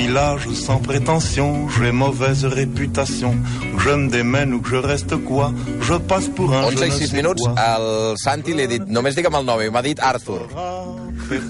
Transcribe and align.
village 0.00 0.48
sans 0.54 0.78
prétention, 0.78 1.68
j'ai 1.68 1.92
mauvaise 1.92 2.44
réputation. 2.44 3.34
Je 3.78 3.90
me 3.90 4.08
démène 4.08 4.54
ou 4.54 4.60
que 4.60 4.70
je 4.70 4.76
reste 4.76 5.14
quoi, 5.24 5.52
je 5.80 5.94
passe 5.94 6.28
pour 6.28 6.52
un 6.54 6.64
11 6.64 6.74
je 6.78 6.84
i 6.84 6.88
ne 6.88 6.94
6 6.94 7.06
sais 7.06 7.16
minuts, 7.16 7.44
al 7.56 8.16
Santi 8.16 8.54
li 8.56 8.64
he 8.64 8.68
dit, 8.68 8.86
només 8.96 9.16
digue'm 9.16 9.36
el 9.40 9.44
nom, 9.44 9.60
i 9.60 9.68
m'ha 9.70 9.82
dit 9.84 10.00
Arthur. 10.00 10.46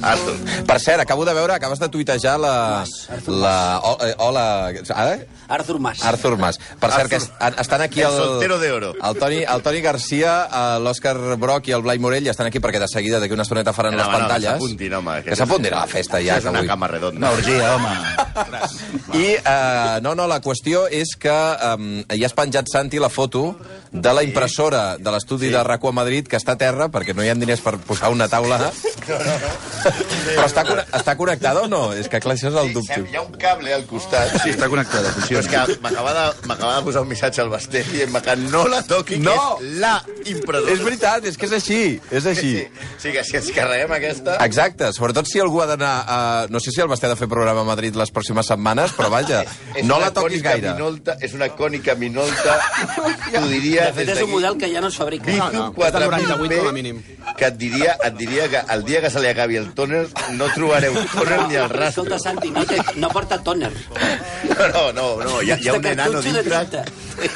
Arthur. 0.02 0.36
Per 0.66 0.78
cert, 0.80 1.00
acabo 1.06 1.24
de 1.28 1.34
veure, 1.38 1.54
acabes 1.54 1.78
de 1.78 1.88
tuitejar 1.88 2.38
la... 2.42 2.84
la 3.26 3.54
eh, 4.08 4.14
hola... 4.18 4.46
Eh? 4.72 5.18
Arthur 5.50 5.78
Mas. 5.80 6.02
Arthur 6.04 6.36
Mas. 6.38 6.58
Per 6.80 6.90
cert, 6.92 7.10
que 7.10 7.16
es- 7.16 7.30
estan 7.58 7.80
aquí 7.82 8.00
El 8.00 8.06
el... 8.12 8.16
soltero 8.16 8.58
de 8.58 8.70
oro. 8.72 8.94
El 9.02 9.18
Toni, 9.18 9.42
el 9.42 9.62
Toni 9.62 9.80
Garcia, 9.82 10.46
eh, 10.46 10.78
l'Òscar 10.80 11.36
Broc 11.36 11.68
i 11.68 11.72
el 11.76 11.82
Blai 11.82 11.98
Morell 11.98 12.26
estan 12.30 12.46
aquí 12.46 12.60
perquè 12.62 12.78
de 12.78 12.88
seguida 12.88 13.18
d'aquí 13.20 13.34
una 13.34 13.42
estoneta 13.42 13.72
faran 13.72 13.92
No, 13.96 13.98
les 13.98 14.06
no, 14.06 14.12
que 14.12 14.18
pantalles. 14.20 14.50
s'apuntin, 14.52 14.94
home, 14.94 15.16
que 15.24 15.30
Que 15.30 15.36
s'apuntin 15.36 15.74
a 15.74 15.80
la 15.80 15.86
festa 15.86 16.20
ja. 16.22 16.36
és 16.38 16.44
que 16.44 16.48
una 16.48 16.60
avui- 16.62 16.68
cama 16.68 16.88
redonda. 16.88 17.18
Una 17.18 17.30
orgia, 17.32 17.74
home. 17.76 19.18
I, 19.18 19.26
eh, 19.44 19.98
no, 20.02 20.14
no, 20.14 20.26
la 20.30 20.40
qüestió 20.40 20.86
és 20.90 21.16
que 21.18 21.28
eh, 21.30 22.18
ja 22.18 22.26
has 22.26 22.34
penjat, 22.38 22.66
Santi, 22.70 22.98
la 23.02 23.08
foto 23.10 23.56
de 23.90 24.12
la 24.14 24.22
impressora 24.22 24.96
de 24.98 25.10
l'estudi 25.10 25.48
de 25.50 25.62
RACU 25.64 25.88
a 25.88 25.92
Madrid, 25.92 26.28
que 26.28 26.36
està 26.38 26.52
a 26.52 26.58
terra, 26.58 26.88
perquè 26.88 27.12
no 27.14 27.24
hi 27.24 27.28
ha 27.28 27.34
diners 27.34 27.60
per 27.60 27.76
posar 27.78 28.10
una 28.14 28.28
taula. 28.28 28.70
Però 29.02 30.44
està, 30.46 30.62
està 30.94 31.16
connectada 31.18 31.62
o 31.64 31.68
no? 31.68 31.92
És 31.96 32.08
que, 32.08 32.20
clar, 32.22 32.36
això 32.36 32.50
és 32.52 32.58
el 32.62 32.72
dubte. 32.76 33.00
Hi 33.10 33.16
ha 33.16 33.22
un 33.24 33.32
cable 33.40 33.72
al 33.74 33.84
costat. 33.90 34.36
Sí, 34.44 34.50
està 34.54 34.68
connectada, 34.70 35.10
Però 35.40 35.64
és 35.64 35.74
que 35.74 35.80
m'acaba 35.82 36.12
de, 36.12 36.24
m'acaba 36.48 36.76
de 36.76 36.82
posar 36.84 37.02
un 37.02 37.08
missatge 37.08 37.40
al 37.42 37.48
Basté 37.52 37.82
dient 37.88 38.16
que 38.20 38.36
no 38.36 38.66
la 38.68 38.82
toqui, 38.84 39.18
No! 39.18 39.34
que 39.58 39.64
és 39.66 39.78
la 39.80 39.94
impressora. 40.28 40.72
És 40.74 40.82
veritat, 40.84 41.24
és 41.30 41.36
que 41.40 41.46
és 41.48 41.52
així, 41.56 41.80
és 42.10 42.26
així. 42.26 42.50
Sí, 42.58 42.86
sí, 42.98 43.12
que 43.14 43.24
si 43.24 43.36
ens 43.38 43.50
carreguem 43.56 43.92
aquesta... 43.96 44.36
Exacte, 44.44 44.90
sobretot 44.92 45.28
si 45.30 45.40
algú 45.40 45.62
ha 45.62 45.66
d'anar 45.70 45.92
a... 46.06 46.18
No 46.52 46.60
sé 46.60 46.74
si 46.74 46.82
el 46.84 46.88
Basté 46.92 47.08
ha 47.08 47.12
de 47.14 47.16
fer 47.16 47.28
programa 47.30 47.64
a 47.64 47.68
Madrid 47.68 47.96
les 47.96 48.12
pròximes 48.12 48.50
setmanes, 48.52 48.92
però 48.98 49.08
vaja, 49.12 49.42
És 49.78 49.86
no 49.86 49.96
una 49.96 50.10
la 50.10 50.12
toquis 50.14 50.42
gaire. 50.44 50.74
Minolta, 50.74 51.16
és 51.24 51.34
una 51.36 51.48
cònica 51.56 51.94
minolta, 51.96 52.58
t'ho 53.32 53.46
diria... 53.48 53.88
De 53.90 53.96
fet, 54.00 54.12
és 54.16 54.22
un 54.26 54.32
model 54.34 54.58
que 54.60 54.68
ja 54.72 54.82
no 54.84 54.90
es 54.92 54.98
fabrica. 55.00 55.24
Vizu 55.30 55.48
no, 55.56 55.70
és 55.72 55.94
del 55.96 56.06
98 56.10 56.36
4000 56.36 56.60
com 56.60 56.68
a 56.68 56.76
mínim. 56.76 57.00
que 57.38 57.46
et 57.48 57.56
diria, 57.60 57.96
et 58.04 58.16
diria 58.18 58.48
que 58.52 58.62
el 58.74 58.84
dia 58.84 59.00
que 59.00 59.10
se 59.10 59.20
li 59.22 59.30
acabi 59.30 59.56
el 59.60 59.70
tòner 59.78 60.04
no 60.36 60.50
trobareu 60.54 60.94
tòner 61.16 61.40
ni 61.48 61.56
el 61.60 61.68
rastre. 61.70 61.88
Escolta, 61.90 62.18
Santi, 62.20 62.50
no, 62.54 62.64
té, 62.68 62.80
no 63.00 63.08
porta 63.14 63.38
tòner. 63.44 63.70
No, 64.50 64.90
no, 64.92 65.06
no, 65.22 65.29
hi 65.42 65.52
ha, 65.54 65.58
hi 65.62 65.68
ha 65.70 65.74
un 65.78 65.86
enano 65.94 66.20
dintre. 66.24 66.84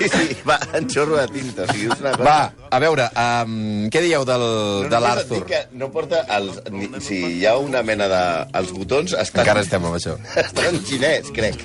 Sí, 0.00 0.08
sí, 0.08 0.36
va, 0.48 0.56
en 0.74 0.88
xorro 0.90 1.14
de 1.20 1.26
tinta. 1.30 1.62
O 1.62 1.66
sigui, 1.70 1.86
és 1.92 2.00
una 2.00 2.10
cosa... 2.16 2.24
Va, 2.24 2.52
a 2.74 2.78
veure, 2.82 3.04
um, 3.20 3.84
què 3.92 4.00
dieu 4.02 4.24
del, 4.26 4.42
No, 4.42 4.88
de 4.90 5.00
l'Arthur? 5.04 5.40
no 5.78 5.86
porta 5.94 6.22
els... 6.34 6.56
Ni, 6.72 6.88
si 7.04 7.18
hi 7.36 7.44
ha 7.46 7.52
una 7.60 7.82
mena 7.86 8.08
de... 8.10 8.20
Els 8.58 8.72
botons 8.74 9.12
estan... 9.12 9.44
Encara 9.44 9.62
estem 9.62 9.84
amb 9.86 9.94
això. 10.00 10.16
Estan 10.42 10.70
en 10.72 10.80
xinès, 10.88 11.28
crec. 11.36 11.60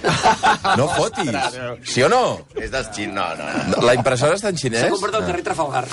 No 0.77 0.85
fotis. 0.93 1.31
Sí 1.89 2.03
o 2.05 2.09
no? 2.11 2.21
És 2.59 2.69
dels 2.75 2.91
xin... 2.93 3.15
No, 3.17 3.25
no, 3.39 3.47
no. 3.71 3.81
La 3.87 3.95
impressora 3.97 4.35
està 4.37 4.51
en 4.53 4.59
S'ha 4.59 4.67
xinès? 4.67 4.85
comprat 4.93 5.17
al 5.21 5.25
carrer 5.31 5.45
Trafalgar. 5.47 5.85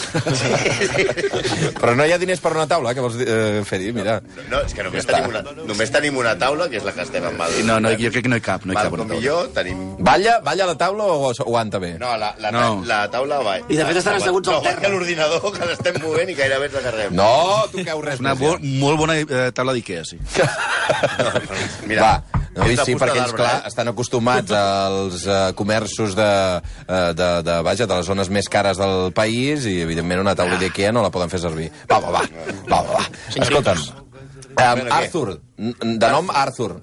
Però 1.80 1.94
no 1.96 2.04
hi 2.04 2.12
ha 2.12 2.18
diners 2.20 2.42
per 2.42 2.52
una 2.56 2.66
taula, 2.68 2.92
que 2.94 3.00
vols 3.06 3.16
dir- 3.20 3.28
eh, 3.30 3.62
fer-hi, 3.68 3.92
mira. 3.96 4.18
No, 4.50 4.60
és 4.66 4.74
que 4.76 4.84
només 4.84 5.06
tenim, 5.08 5.30
una, 5.30 5.42
només 5.72 5.94
tenim 5.94 6.18
una 6.20 6.34
taula, 6.38 6.68
que 6.68 6.76
és 6.82 6.84
la 6.86 6.92
que 6.96 7.06
estem 7.06 7.24
amb 7.30 7.40
el... 7.48 7.50
No, 7.70 7.78
no, 7.80 7.94
jo 7.96 8.10
crec 8.12 8.26
que 8.28 8.32
no 8.34 8.36
hi 8.42 8.44
cap, 8.44 8.66
no 8.68 8.74
hi 8.76 8.80
cap. 8.82 8.92
Una 8.92 9.06
taula. 9.08 9.22
jo 9.24 9.38
tenim... 9.56 9.71
Balla, 10.02 10.40
balla 10.42 10.66
la 10.66 10.74
taula 10.78 11.04
o 11.04 11.30
aguanta 11.30 11.78
bé? 11.78 11.92
No, 11.98 12.16
la, 12.18 12.34
la, 12.42 12.50
No. 12.50 12.82
la 12.86 13.04
taula 13.10 13.38
va... 13.44 13.56
I 13.68 13.76
de 13.78 13.84
fet 13.86 14.00
estan 14.00 14.18
asseguts 14.18 14.50
al 14.50 14.58
no, 14.58 14.62
terra. 14.66 14.82
No, 14.88 14.96
l'ordinador, 14.96 15.46
que 15.54 15.68
l'estem 15.70 15.98
movent 16.02 16.32
i 16.32 16.36
gairebé 16.38 16.68
ens 16.70 16.78
agarrem. 16.80 17.14
No, 17.16 17.30
tu 17.72 17.84
cau 17.86 18.02
res 18.04 18.20
Una 18.22 18.34
bo, 18.38 18.56
molt 18.82 18.98
bona 19.00 19.16
eh, 19.22 19.48
taula 19.54 19.74
d'Ikea, 19.76 20.02
sí. 20.08 20.18
Mira, 21.88 22.02
Va, 22.02 22.42
no, 22.56 22.66
i 22.68 22.76
sí, 22.76 22.96
perquè 22.98 23.22
ells, 23.22 23.32
clar, 23.36 23.52
eh? 23.62 23.70
estan 23.70 23.88
acostumats 23.92 24.52
als 24.58 25.24
uh, 25.24 25.38
comerços 25.56 26.16
de, 26.18 26.28
uh, 26.60 27.10
de, 27.16 27.30
de, 27.46 27.58
vaja, 27.64 27.86
de 27.88 27.96
les 28.00 28.06
zones 28.10 28.28
més 28.34 28.50
cares 28.52 28.80
del 28.82 29.12
país 29.16 29.64
i, 29.70 29.78
evidentment, 29.86 30.20
una 30.26 30.34
taula 30.38 30.58
d'Ikea 30.60 30.92
no 30.92 31.04
la 31.06 31.12
poden 31.14 31.32
fer 31.32 31.40
servir. 31.46 31.70
Va, 31.88 32.00
va, 32.02 32.18
va, 32.18 32.26
va, 32.68 32.82
va, 32.82 32.98
va. 32.98 33.04
Escolta'm, 33.32 33.86
um? 34.52 34.88
Arthur, 34.92 35.38
de 35.56 36.10
nom 36.12 36.28
Arthur. 36.34 36.74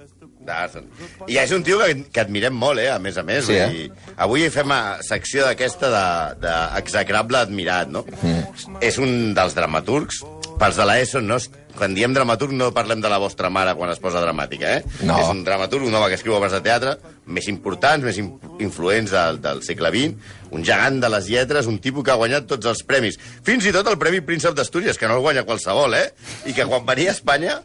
D'Arson. 0.49 0.89
I 1.29 1.37
és 1.43 1.53
un 1.55 1.63
tio 1.63 1.79
que, 1.83 1.93
que 2.11 2.23
admirem 2.25 2.55
molt, 2.57 2.81
eh, 2.83 2.89
a 2.91 2.97
més 2.99 3.17
a 3.21 3.23
més. 3.27 3.45
Sí, 3.47 3.55
vull 3.59 3.77
dir, 3.77 3.87
Avui 4.25 4.47
fem 4.53 4.73
a 4.75 4.81
secció 5.05 5.45
d'aquesta 5.47 5.89
de- 5.93 6.47
d'execrable 6.47 7.37
de, 7.37 7.45
admirat, 7.47 7.87
no? 7.93 8.03
Mm. 8.21 8.79
És 8.81 8.97
un 9.01 9.33
dels 9.37 9.55
dramaturgs. 9.57 10.23
Pels 10.59 10.75
de 10.75 10.83
l'ESO, 10.83 11.21
no, 11.23 11.37
quan 11.79 11.93
diem 11.95 12.11
dramaturg 12.11 12.51
no 12.51 12.65
parlem 12.75 12.99
de 12.99 13.07
la 13.07 13.15
vostra 13.21 13.47
mare 13.53 13.71
quan 13.79 13.93
es 13.93 13.99
posa 14.03 14.19
dramàtica, 14.19 14.73
eh? 14.79 14.97
No. 15.07 15.15
És 15.21 15.29
un 15.31 15.45
dramaturg, 15.47 15.85
un 15.87 15.93
home 15.95 16.09
que 16.11 16.17
escriu 16.19 16.33
obres 16.35 16.51
de 16.51 16.59
teatre 16.65 16.97
més 17.31 17.47
importants, 17.47 18.03
més 18.03 18.17
in- 18.19 18.33
influents 18.59 19.13
del, 19.13 19.39
del 19.39 19.61
segle 19.63 19.87
XX, 19.93 20.33
un 20.51 20.65
gegant 20.67 20.97
de 20.99 21.07
les 21.13 21.29
lletres, 21.31 21.69
un 21.71 21.77
tipus 21.79 22.03
que 22.03 22.11
ha 22.11 22.17
guanyat 22.19 22.49
tots 22.49 22.67
els 22.67 22.81
premis. 22.83 23.15
Fins 23.47 23.63
i 23.69 23.71
tot 23.71 23.87
el 23.87 23.95
Premi 24.01 24.19
Príncep 24.25 24.57
d'Astúries, 24.57 24.97
que 24.99 25.07
no 25.07 25.15
el 25.15 25.23
guanya 25.23 25.45
qualsevol, 25.47 25.95
eh? 25.95 26.09
I 26.49 26.57
que 26.57 26.67
quan 26.67 26.83
venia 26.89 27.13
a 27.13 27.15
Espanya, 27.15 27.55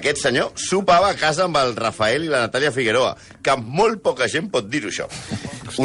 aquest 0.00 0.22
senyor 0.24 0.54
sopava 0.56 1.10
a 1.12 1.18
casa 1.20 1.44
amb 1.50 1.60
el 1.60 1.76
Rafael 1.76 2.24
i 2.24 2.32
la 2.32 2.46
Natàlia 2.46 2.72
Figueroa, 2.72 3.12
que 3.44 3.58
molt 3.60 4.00
poca 4.06 4.30
gent 4.32 4.48
pot 4.54 4.70
dir-ho, 4.72 4.88
això. 4.88 5.10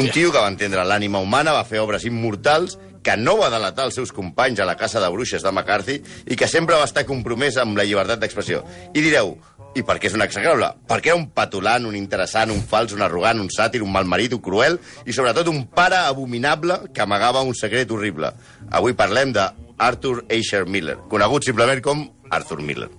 Un 0.00 0.08
tio 0.08 0.32
que 0.32 0.40
va 0.40 0.48
entendre 0.48 0.86
l'ànima 0.88 1.20
humana, 1.20 1.52
va 1.52 1.66
fer 1.68 1.82
obres 1.84 2.06
immortals, 2.08 2.78
que 3.04 3.16
no 3.20 3.36
va 3.38 3.50
delatar 3.52 3.88
els 3.88 3.98
seus 3.98 4.12
companys 4.16 4.60
a 4.60 4.68
la 4.68 4.78
casa 4.80 5.02
de 5.02 5.10
bruixes 5.12 5.44
de 5.44 5.52
McCarthy 5.52 6.00
i 6.26 6.38
que 6.40 6.48
sempre 6.48 6.78
va 6.80 6.88
estar 6.88 7.04
compromès 7.08 7.58
amb 7.60 7.76
la 7.78 7.84
llibertat 7.86 8.22
d'expressió. 8.22 8.62
I 8.94 9.04
direu, 9.04 9.34
i 9.74 9.82
per 9.82 9.98
què 9.98 10.08
és 10.08 10.16
un 10.16 10.22
execrable? 10.24 10.70
Perquè 10.88 11.12
era 11.12 11.18
un 11.18 11.26
patulant, 11.34 11.86
un 11.88 11.98
interessant, 11.98 12.52
un 12.54 12.62
fals, 12.62 12.94
un 12.94 13.02
arrogant, 13.04 13.42
un 13.42 13.50
sàtir, 13.52 13.82
un 13.84 13.92
malmarit, 13.92 14.36
un 14.36 14.42
cruel 14.44 14.78
i 15.04 15.16
sobretot 15.16 15.50
un 15.52 15.64
pare 15.74 15.98
abominable 16.04 16.80
que 16.94 17.04
amagava 17.04 17.42
un 17.42 17.54
secret 17.58 17.90
horrible. 17.90 18.32
Avui 18.70 18.96
parlem 18.96 19.34
de 19.34 19.48
Arthur 19.78 20.24
Asher 20.30 20.64
Miller, 20.70 20.98
conegut 21.10 21.50
simplement 21.50 21.82
com 21.84 22.08
Arthur 22.30 22.62
Miller. 22.62 22.90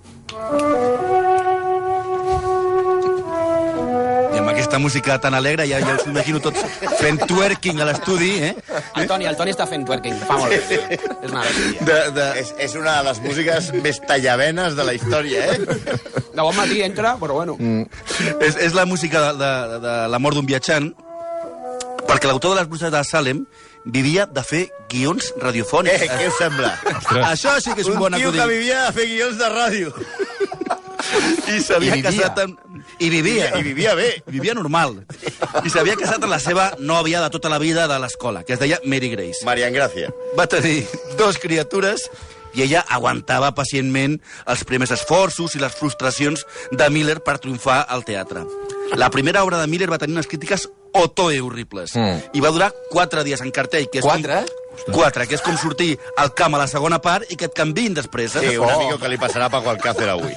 Aquesta 4.76 4.78
música 4.78 5.18
tan 5.20 5.34
alegre 5.34 5.64
ja, 5.68 5.78
ja 5.80 5.94
us 5.96 6.04
imagino 6.06 6.40
tots 6.40 6.60
fent 7.00 7.20
twerking 7.26 7.80
a 7.80 7.86
l'estudi, 7.88 8.32
eh? 8.44 8.52
El 8.96 9.06
Toni, 9.08 9.24
el 9.26 9.36
Toni 9.36 9.52
està 9.54 9.66
fent 9.68 9.86
twerking. 9.88 10.16
Fa 10.28 10.36
molt 10.36 10.52
bé. 10.52 10.80
És 11.00 11.30
una 11.30 11.40
alegria. 11.42 11.86
De, 11.88 11.98
de... 12.16 12.26
És, 12.42 12.52
és 12.68 12.74
una 12.76 12.98
de 13.00 13.08
les 13.08 13.20
músiques 13.24 13.70
més 13.82 14.00
tallavenes 14.06 14.76
de 14.76 14.84
la 14.84 14.94
història, 14.96 15.46
eh? 15.54 15.58
De 16.36 16.42
bon 16.42 16.54
matí 16.56 16.82
entra, 16.84 17.16
però 17.20 17.38
bueno. 17.40 17.56
Mm. 17.58 17.86
És, 18.44 18.56
és 18.68 18.74
la 18.76 18.84
música 18.86 19.22
de, 19.30 19.32
de, 19.40 19.80
de 19.86 19.94
la 20.12 20.18
mort 20.20 20.36
d'un 20.36 20.46
viatjant, 20.48 20.90
perquè 22.06 22.28
l'autor 22.28 22.54
de 22.54 22.60
les 22.60 22.68
bruixes 22.70 22.92
de 22.92 23.02
Salem 23.08 23.46
vivia 23.86 24.26
de 24.26 24.42
fer 24.42 24.66
guions 24.90 25.30
Eh, 25.32 25.40
radiofònics. 25.42 26.04
què 26.10 26.28
us 26.28 26.36
sembla? 26.40 26.72
Això 27.30 27.56
sí 27.62 27.72
que 27.74 27.82
és 27.82 27.88
un, 27.88 27.96
Un 27.96 28.04
bon 28.04 28.14
tio 28.18 28.28
acudit. 28.28 28.42
que 28.42 28.48
vivia 28.52 28.84
de 28.88 28.92
fer 28.98 29.06
guions 29.14 29.38
de 29.38 29.48
ràdio. 29.52 29.92
I 31.46 31.58
s'havia 31.62 31.98
casat 32.02 32.38
amb... 32.42 32.60
I 32.98 33.10
vivia. 33.12 33.50
I 33.58 33.62
vivia 33.62 33.94
bé. 33.98 34.08
Vivia 34.32 34.54
normal. 34.56 35.02
I 35.62 35.72
s'havia 35.72 35.96
casat 35.98 36.22
amb 36.22 36.32
la 36.32 36.40
seva 36.42 36.70
nòvia 36.78 37.20
de 37.24 37.30
tota 37.34 37.50
la 37.52 37.60
vida 37.62 37.86
de 37.90 37.98
l'escola, 38.02 38.42
que 38.46 38.56
es 38.56 38.62
deia 38.62 38.80
Mary 38.84 39.10
Grace. 39.12 39.44
Marian 39.46 39.74
Gràcia. 39.74 40.10
Va 40.38 40.48
tenir 40.50 40.86
dos 41.18 41.38
criatures 41.42 42.08
i 42.56 42.64
ella 42.64 42.82
aguantava 42.88 43.52
pacientment 43.54 44.16
els 44.48 44.64
primers 44.64 44.94
esforços 44.96 45.54
i 45.56 45.62
les 45.62 45.74
frustracions 45.76 46.46
de 46.72 46.88
Miller 46.90 47.20
per 47.24 47.38
triomfar 47.42 47.82
al 47.88 48.04
teatre. 48.08 48.46
La 48.96 49.10
primera 49.10 49.44
obra 49.44 49.60
de 49.60 49.66
Miller 49.68 49.90
va 49.92 49.98
tenir 50.00 50.16
unes 50.16 50.28
crítiques 50.30 50.68
otoe 50.96 51.40
horribles. 51.44 51.92
Mm. 51.96 52.30
I 52.32 52.40
va 52.40 52.52
durar 52.54 52.70
quatre 52.90 53.24
dies 53.26 53.42
en 53.44 53.52
cartell. 53.52 53.90
Que 53.92 54.00
és 54.00 54.06
Quatre? 54.06 54.44
Com, 54.46 54.65
quatre, 54.92 55.26
que 55.26 55.36
és 55.38 55.44
com 55.44 55.56
sortir 55.60 55.96
al 56.16 56.32
camp 56.36 56.56
a 56.56 56.62
la 56.62 56.68
segona 56.70 56.98
part 57.02 57.30
i 57.32 57.38
que 57.38 57.48
et 57.50 57.56
canviïn 57.56 57.96
després. 57.96 58.36
Eh? 58.36 58.44
Sí, 58.44 58.56
una 58.60 58.76
mica 58.80 58.98
que 59.02 59.10
li 59.12 59.18
passarà 59.20 59.48
a 59.48 59.52
Paco 59.52 59.70
Alcácer 59.72 60.08
avui. 60.12 60.34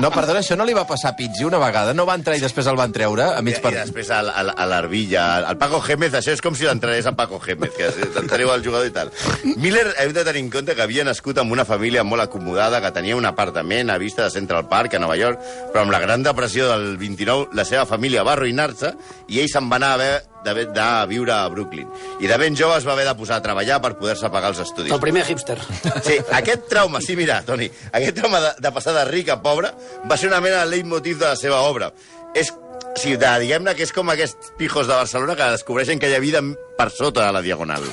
No, 0.00 0.10
perdona, 0.14 0.40
això 0.40 0.56
no 0.56 0.64
li 0.64 0.74
va 0.76 0.86
passar 0.88 1.12
a 1.12 1.16
Pizzi 1.18 1.44
una 1.44 1.58
vegada? 1.60 1.92
No 1.96 2.06
va 2.08 2.16
entrar 2.18 2.36
i 2.38 2.42
després 2.42 2.68
el 2.70 2.78
van 2.78 2.92
treure 2.94 3.26
a 3.34 3.40
I, 3.40 3.44
mig 3.44 3.58
I 3.58 3.64
per... 3.64 3.72
després 3.74 4.10
a, 4.14 4.20
a, 4.24 4.44
a 4.54 4.68
l'Arbilla, 4.70 5.24
al 5.50 5.58
Paco 5.60 5.80
Gémez, 5.84 6.14
això 6.16 6.32
és 6.32 6.42
com 6.44 6.56
si 6.56 6.68
l'entrenés 6.68 7.08
a 7.10 7.14
Paco 7.18 7.40
Gémez, 7.42 7.74
que 7.76 7.90
t'entreu 8.14 8.52
al 8.52 8.64
jugador 8.64 8.88
i 8.88 8.94
tal. 8.94 9.12
Miller, 9.60 9.86
hem 10.00 10.14
de 10.16 10.24
tenir 10.26 10.44
en 10.46 10.50
compte 10.54 10.76
que 10.76 10.84
havia 10.86 11.04
nascut 11.06 11.40
amb 11.42 11.52
una 11.52 11.66
família 11.68 12.04
molt 12.06 12.24
acomodada, 12.24 12.80
que 12.80 12.92
tenia 12.96 13.18
un 13.18 13.28
apartament 13.28 13.90
a 13.90 13.98
vista 14.00 14.24
de 14.24 14.34
Central 14.34 14.68
Park, 14.68 14.96
a 14.96 15.02
Nova 15.02 15.18
York, 15.20 15.42
però 15.72 15.84
amb 15.84 15.94
la 15.94 16.02
gran 16.02 16.24
depressió 16.26 16.70
del 16.70 16.96
29, 17.00 17.50
la 17.56 17.66
seva 17.68 17.86
família 17.88 18.24
va 18.26 18.36
arruïnar-se 18.38 18.94
i 19.28 19.42
ell 19.42 19.50
se'n 19.50 19.68
va 19.70 19.80
anar 19.80 19.94
a 19.94 20.00
haver 20.00 20.12
d'haver 20.44 20.66
d'anar 20.70 21.02
a 21.02 21.08
viure 21.10 21.34
a 21.34 21.48
Brooklyn. 21.52 21.88
I 22.20 22.30
de 22.30 22.38
ben 22.40 22.56
jove 22.56 22.78
es 22.78 22.86
va 22.86 22.94
haver 22.96 23.06
de 23.08 23.16
posar 23.18 23.40
a 23.40 23.44
treballar 23.44 23.80
per 23.82 23.94
poder-se 23.98 24.30
pagar 24.32 24.54
els 24.54 24.62
estudis. 24.66 24.92
El 24.92 25.02
primer 25.02 25.26
hipster. 25.28 25.58
Sí, 26.06 26.16
aquest 26.32 26.68
trauma, 26.70 27.00
sí, 27.04 27.16
mira, 27.18 27.42
Toni, 27.46 27.68
aquest 27.92 28.16
trauma 28.20 28.40
de, 28.40 28.54
de 28.58 28.72
passar 28.72 28.96
de 28.96 29.04
ric 29.10 29.30
a 29.30 29.40
pobre 29.42 29.72
va 30.08 30.16
ser 30.16 30.30
una 30.32 30.40
mena 30.40 30.64
de 30.64 30.72
leitmotiv 30.72 31.18
de 31.20 31.28
la 31.32 31.36
seva 31.36 31.60
obra. 31.68 31.92
És 32.34 32.52
sí, 32.96 33.16
de, 33.16 33.30
diguem-ne 33.42 33.74
que 33.76 33.84
és 33.86 33.92
com 33.94 34.10
aquests 34.12 34.52
pijos 34.58 34.88
de 34.88 34.94
Barcelona 34.94 35.36
que 35.38 35.48
descobreixen 35.54 36.00
que 36.00 36.10
hi 36.10 36.16
ha 36.16 36.22
vida 36.22 36.42
per 36.78 36.88
sota 36.94 37.26
de 37.26 37.34
la 37.36 37.42
diagonal. 37.44 37.84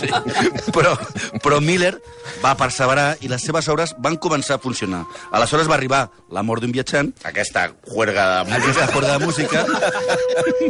Sí. 0.00 0.08
Però, 0.74 0.94
però 1.44 1.60
Miller 1.62 1.92
va 2.42 2.54
perseverar 2.58 3.16
i 3.22 3.30
les 3.30 3.44
seves 3.44 3.68
obres 3.72 3.94
van 4.02 4.18
començar 4.22 4.58
a 4.58 4.62
funcionar. 4.62 5.04
Aleshores 5.32 5.70
va 5.70 5.76
arribar 5.78 6.02
La 6.32 6.42
mort 6.42 6.64
d'un 6.64 6.72
viatjant, 6.72 7.12
Aquesta 7.28 7.68
juerga 7.88 8.44
de 8.48 8.58
aquesta 8.58 8.88
forma 8.88 9.16
de 9.18 9.26
música, 9.26 9.64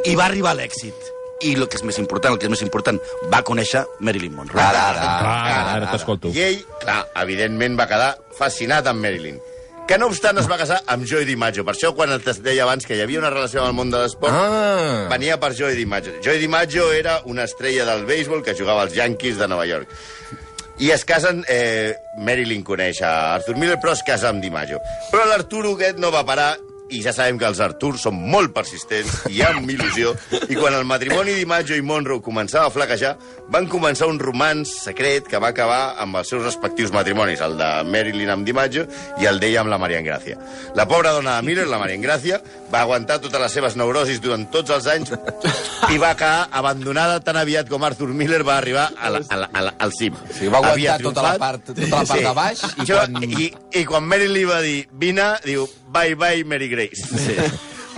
i 0.04 0.14
va 0.18 0.26
arribar 0.26 0.56
l'èxit. 0.58 1.12
I 1.42 1.54
el 1.54 1.66
que 1.68 1.76
és 1.76 1.82
més 1.86 1.98
important, 1.98 2.32
el 2.34 2.38
que 2.38 2.46
és 2.46 2.50
més 2.52 2.62
important, 2.62 2.98
va 3.32 3.42
conèixer 3.42 3.84
Marilyn 4.00 4.34
Monroe. 4.36 4.60
Ara, 4.62 4.82
ara, 4.90 5.06
Ah, 5.22 5.72
ara 5.76 5.90
t'escolto. 5.90 6.30
I 6.34 6.40
ell, 6.48 6.60
clar, 6.82 7.00
evidentment 7.22 7.78
va 7.78 7.86
quedar 7.90 8.12
fascinat 8.38 8.86
amb 8.86 9.02
Marilyn. 9.02 9.40
Que 9.88 9.96
no 9.98 10.06
obstant 10.06 10.38
es 10.38 10.46
va 10.48 10.56
casar 10.56 10.78
amb 10.86 11.04
Joey 11.04 11.24
DiMaggio. 11.26 11.64
Per 11.66 11.74
això, 11.74 11.90
quan 11.94 12.12
et 12.14 12.24
deia 12.40 12.62
abans 12.62 12.86
que 12.86 12.94
hi 12.96 13.00
havia 13.02 13.18
una 13.18 13.30
relació 13.34 13.60
amb 13.60 13.68
el 13.72 13.74
món 13.74 13.90
de 13.90 13.98
l'esport, 13.98 14.32
Ah. 14.32 15.08
venia 15.10 15.38
per 15.40 15.52
Joey 15.58 15.74
DiMaggio. 15.76 16.20
Joey 16.24 16.38
DiMaggio 16.38 16.92
era 16.92 17.20
una 17.24 17.42
estrella 17.44 17.84
del 17.84 18.04
béisbol 18.06 18.42
que 18.44 18.54
jugava 18.54 18.82
als 18.82 18.94
Yankees 18.94 19.38
de 19.38 19.48
Nova 19.48 19.66
York. 19.66 19.88
I 20.78 20.90
es 20.90 21.04
casen... 21.04 21.44
Eh, 21.48 21.94
Marilyn 22.18 22.62
coneix 22.62 23.02
a 23.02 23.34
Arthur 23.34 23.56
Miller, 23.56 23.78
però 23.80 23.92
es 23.92 24.02
casa 24.06 24.28
amb 24.30 24.40
DiMaggio. 24.42 24.78
Però 25.10 25.24
l'Arturo 25.26 25.74
aquest 25.74 25.98
no 25.98 26.10
va 26.12 26.24
parar 26.24 26.56
i 26.92 27.00
ja 27.04 27.12
sabem 27.16 27.38
que 27.40 27.46
els 27.48 27.60
Arturs 27.64 28.02
són 28.06 28.16
molt 28.32 28.52
persistents 28.54 29.22
i 29.32 29.40
amb 29.46 29.68
il·lusió, 29.72 30.12
i 30.48 30.56
quan 30.58 30.74
el 30.76 30.84
matrimoni 30.88 31.34
DiMaggio 31.38 31.76
i 31.78 31.82
Monroe 31.86 32.20
començava 32.24 32.68
a 32.68 32.74
flaquejar, 32.74 33.14
van 33.52 33.66
començar 33.72 34.06
un 34.10 34.18
romans 34.20 34.70
secret 34.84 35.26
que 35.30 35.40
va 35.42 35.50
acabar 35.52 35.94
amb 36.02 36.20
els 36.20 36.28
seus 36.32 36.44
respectius 36.44 36.92
matrimonis, 36.94 37.40
el 37.44 37.56
de 37.60 37.70
Marilyn 37.88 38.30
amb 38.36 38.46
DiMaggio 38.48 38.86
i 39.22 39.28
el 39.30 39.40
d'ella 39.42 39.62
amb 39.64 39.72
la 39.72 39.78
Maria 39.82 40.00
Engracia. 40.02 40.36
La 40.76 40.86
pobra 40.88 41.12
dona 41.16 41.36
de 41.40 41.46
Miller, 41.48 41.66
la 41.68 41.78
Maria 41.80 41.96
Engracia, 41.98 42.40
va 42.72 42.80
aguantar 42.84 43.18
totes 43.20 43.40
les 43.40 43.52
seves 43.52 43.76
neurosis 43.76 44.20
durant 44.24 44.46
tots 44.52 44.70
els 44.76 44.86
anys 44.92 45.12
i 45.92 45.98
va 46.00 46.14
quedar 46.16 46.48
abandonada 46.52 47.20
tan 47.24 47.36
aviat 47.40 47.68
com 47.68 47.84
Arthur 47.84 48.08
Miller 48.16 48.42
va 48.46 48.56
arribar 48.60 48.88
a 48.96 49.10
la, 49.12 49.20
a 49.28 49.36
la, 49.42 49.50
a 49.52 49.62
la, 49.68 49.74
al 49.78 49.92
cim. 49.96 50.16
Sí, 50.32 50.48
va 50.48 50.60
aguantar 50.62 50.98
tota 51.02 51.22
la 51.24 51.34
part- 51.40 51.72
tota 51.72 51.88
la 51.96 52.04
part 52.08 52.26
de 52.28 52.34
baix 52.36 52.62
i 52.68 52.84
Això, 52.86 53.00
quan- 53.06 53.28
i, 53.28 53.52
I 53.80 53.84
quan 53.88 54.04
Marilyn 54.08 54.34
li 54.36 54.44
va 54.48 54.60
dir 54.64 54.78
vine, 54.92 55.32
diu 55.44 55.66
bye 55.92 56.14
bye 56.14 56.44
Mary 56.44 56.68
Grace. 56.68 57.06
Sí. 57.06 57.36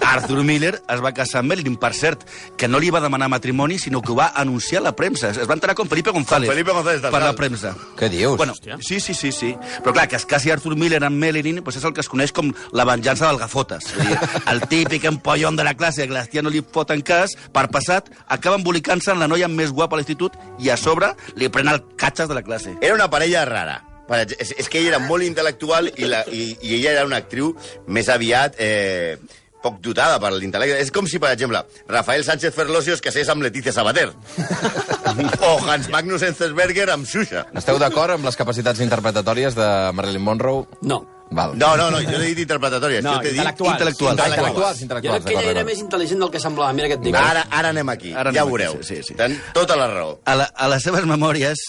Arthur 0.00 0.42
Miller 0.44 0.82
es 0.88 1.02
va 1.02 1.12
casar 1.14 1.40
amb 1.40 1.52
Marilyn, 1.52 1.76
per 1.80 1.92
cert, 1.96 2.24
que 2.58 2.68
no 2.68 2.80
li 2.82 2.90
va 2.92 3.00
demanar 3.02 3.28
matrimoni, 3.32 3.78
sinó 3.78 4.02
que 4.02 4.12
ho 4.12 4.16
va 4.18 4.32
anunciar 4.34 4.82
a 4.82 4.84
la 4.88 4.94
premsa. 4.96 5.30
Es 5.30 5.48
va 5.48 5.54
enterar 5.54 5.74
com 5.74 5.88
Felipe 5.88 6.10
González. 6.10 6.50
Felipe 6.50 6.72
González 6.72 7.02
Per 7.02 7.22
la 7.22 7.32
premsa. 7.38 7.74
Què 7.98 8.10
dius? 8.10 8.36
Bueno, 8.36 8.54
sí, 8.80 9.00
sí, 9.00 9.14
sí, 9.14 9.32
sí. 9.32 9.54
Però 9.82 9.94
clar, 9.94 10.08
que 10.08 10.16
es 10.16 10.26
casi 10.26 10.50
Arthur 10.50 10.76
Miller 10.76 11.02
amb 11.04 11.18
Marilyn 11.20 11.62
pues 11.64 11.78
és 11.80 11.84
el 11.84 11.94
que 11.94 12.02
es 12.04 12.10
coneix 12.10 12.34
com 12.34 12.52
la 12.72 12.86
venjança 12.88 13.28
del 13.28 13.40
gafotes. 13.40 13.88
Vull 13.94 14.12
dir, 14.12 14.18
el 14.52 14.62
típic 14.68 15.08
empollon 15.10 15.56
de 15.56 15.64
la 15.64 15.74
classe 15.78 16.06
que 16.08 16.14
les 16.14 16.30
no 16.42 16.50
li 16.50 16.62
foten 16.74 17.00
cas, 17.02 17.36
per 17.52 17.68
passat, 17.70 18.10
acaba 18.26 18.58
embolicant-se 18.58 19.12
en 19.14 19.22
la 19.22 19.30
noia 19.30 19.48
més 19.48 19.72
guapa 19.72 19.96
a 19.96 20.02
l'institut 20.02 20.36
i 20.58 20.70
a 20.70 20.76
sobre 20.76 21.14
li 21.36 21.48
pren 21.48 21.70
el 21.70 21.82
catxes 21.96 22.28
de 22.28 22.34
la 22.34 22.42
classe. 22.42 22.76
Era 22.80 22.94
una 22.94 23.10
parella 23.10 23.44
rara. 23.44 23.93
És, 24.38 24.52
és 24.58 24.68
que 24.68 24.78
ell 24.82 24.90
era 24.90 24.98
molt 25.00 25.24
intel·lectual 25.24 25.88
i, 25.96 26.04
la, 26.10 26.24
i, 26.28 26.50
i 26.60 26.74
ella 26.80 26.90
era 26.98 27.06
una 27.08 27.22
actriu 27.22 27.54
més 27.86 28.10
aviat 28.12 28.58
eh, 28.60 29.16
poc 29.64 29.78
dotada 29.80 30.18
per 30.20 30.34
l'intel·lecte. 30.36 30.76
És 30.82 30.92
com 30.92 31.06
si, 31.08 31.18
per 31.22 31.30
exemple, 31.32 31.62
Rafael 31.88 32.24
Sánchez 32.26 32.52
Ferlosio 32.54 32.92
es 32.98 33.00
casés 33.00 33.30
amb 33.32 33.42
Letícia 33.46 33.72
Sabater. 33.72 34.10
o 35.48 35.54
Hans 35.70 35.88
Magnus 35.88 36.22
Enzensberger 36.26 36.90
amb 36.92 37.08
Xuxa. 37.08 37.46
Esteu 37.56 37.80
d'acord 37.80 38.18
amb 38.18 38.28
les 38.28 38.36
capacitats 38.36 38.82
interpretatòries 38.84 39.56
de 39.56 39.68
Marilyn 39.96 40.24
Monroe? 40.24 40.66
No. 40.82 41.00
Val. 41.34 41.54
No, 41.56 41.70
no, 41.80 41.88
no, 41.90 42.02
jo 42.04 42.12
no 42.12 42.20
he 42.20 42.34
dit 42.34 42.42
interpretatòries. 42.44 43.02
No, 43.02 43.14
jo 43.16 43.24
t'he 43.24 43.32
dit 43.32 43.40
intel·lectuals. 43.40 43.78
Intel·lectuals. 43.80 44.20
Ah, 44.20 44.28
intel·lectuals, 44.28 44.76
Jo 44.78 44.84
intel·lectuals. 44.84 45.24
crec 45.24 45.38
que 45.38 45.40
ella 45.40 45.54
era 45.56 45.64
més 45.64 45.80
intel·ligent 45.80 46.20
del 46.20 46.30
que 46.34 46.42
semblava. 46.42 46.76
Mira 46.76 46.90
què 46.92 46.98
et 46.98 47.06
dic. 47.06 47.16
Ara, 47.18 47.46
ara 47.50 47.72
anem 47.72 47.88
aquí, 47.94 48.12
Ara 48.12 48.30
ja 48.30 48.42
anem 48.44 48.52
ho 48.52 48.52
veureu. 48.52 48.76
aquí, 48.76 48.84
sí, 48.90 49.00
sí. 49.08 49.16
Ten 49.18 49.38
tota 49.56 49.78
la 49.80 49.88
raó. 49.88 50.18
A, 50.28 50.36
la, 50.36 50.50
a 50.54 50.68
les 50.74 50.84
seves 50.84 51.08
memòries, 51.08 51.64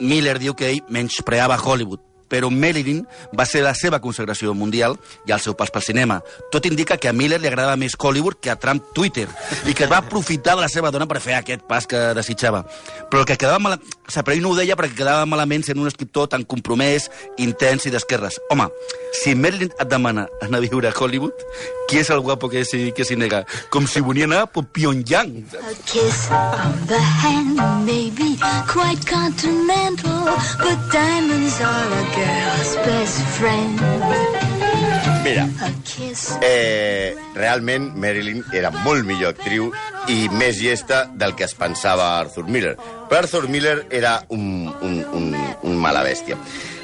Miller 0.00 0.38
diu 0.38 0.54
que 0.54 0.68
ell 0.70 0.82
menyspreava 0.88 1.58
Hollywood, 1.58 2.02
però 2.28 2.50
Marilyn 2.50 3.04
va 3.36 3.46
ser 3.48 3.62
la 3.64 3.74
seva 3.74 4.00
consagració 4.04 4.54
mundial 4.54 4.96
i 5.26 5.34
el 5.34 5.40
seu 5.40 5.56
pas 5.58 5.72
pel 5.72 5.84
cinema. 5.84 6.20
Tot 6.52 6.66
indica 6.68 6.96
que 6.96 7.10
a 7.10 7.14
Miller 7.16 7.40
li 7.40 7.50
agradava 7.50 7.76
més 7.80 7.96
Hollywood 7.98 8.38
que 8.40 8.52
a 8.52 8.58
Trump 8.60 8.92
Twitter 8.94 9.26
i 9.66 9.74
que 9.74 9.88
va 9.90 10.02
aprofitar 10.02 10.56
de 10.56 10.64
la 10.64 10.70
seva 10.72 10.92
dona 10.94 11.08
per 11.08 11.20
fer 11.24 11.38
aquest 11.38 11.66
pas 11.68 11.86
que 11.88 12.00
desitjava. 12.18 12.64
Però 13.10 13.22
el 13.24 13.28
que 13.28 13.38
quedava 13.40 13.58
mal... 13.58 13.78
O 13.78 14.10
sigui, 14.10 14.24
però 14.24 14.36
ell 14.36 14.44
no 14.44 14.54
ho 14.54 14.56
deia 14.56 14.76
perquè 14.78 14.96
quedava 15.02 15.26
malament 15.28 15.66
sent 15.66 15.80
un 15.80 15.88
escriptor 15.90 16.30
tan 16.32 16.46
compromès, 16.48 17.10
intens 17.44 17.84
i 17.88 17.92
d'esquerres. 17.92 18.38
Home, 18.52 18.70
si 19.20 19.34
Marilyn 19.36 19.74
et 19.74 19.90
demana 19.90 20.26
anar 20.44 20.62
a 20.62 20.64
viure 20.64 20.88
a 20.88 20.94
Hollywood, 20.96 21.44
qui 21.88 22.00
és 22.00 22.10
el 22.12 22.20
guapo 22.24 22.48
que 22.52 22.64
s'hi 22.64 22.92
que 22.96 23.04
nega? 23.16 23.44
Com 23.72 23.86
si 23.86 24.00
volia 24.00 24.24
anar 24.28 24.42
a 24.46 24.62
Pyongyang. 24.72 25.44
A 25.58 25.74
kiss 25.84 26.30
on 26.30 26.86
the 26.86 26.98
hand 26.98 27.56
may 27.86 28.10
be 28.10 28.36
quite 28.66 29.04
continental, 29.06 30.24
but 30.58 30.78
diamonds 30.92 31.60
are 31.60 31.92
a 32.00 32.17
girl's 32.18 32.72
best 32.86 33.20
friend. 33.38 33.80
Mira. 35.24 35.48
Eh, 36.40 37.14
realment, 37.34 37.90
Marilyn 37.96 38.44
era 38.54 38.70
molt 38.84 39.04
millor 39.06 39.34
actriu 39.34 39.68
i 40.08 40.28
més 40.32 40.60
llesta 40.62 41.02
del 41.20 41.34
que 41.36 41.44
es 41.44 41.54
pensava 41.58 42.14
Arthur 42.18 42.46
Miller. 42.48 42.76
Però 43.10 43.20
Arthur 43.22 43.48
Miller 43.48 43.76
era 43.90 44.22
un, 44.28 44.70
un, 44.80 44.96
un, 45.12 45.28
un 45.62 45.76
mala 45.76 46.04
bèstia. 46.06 46.38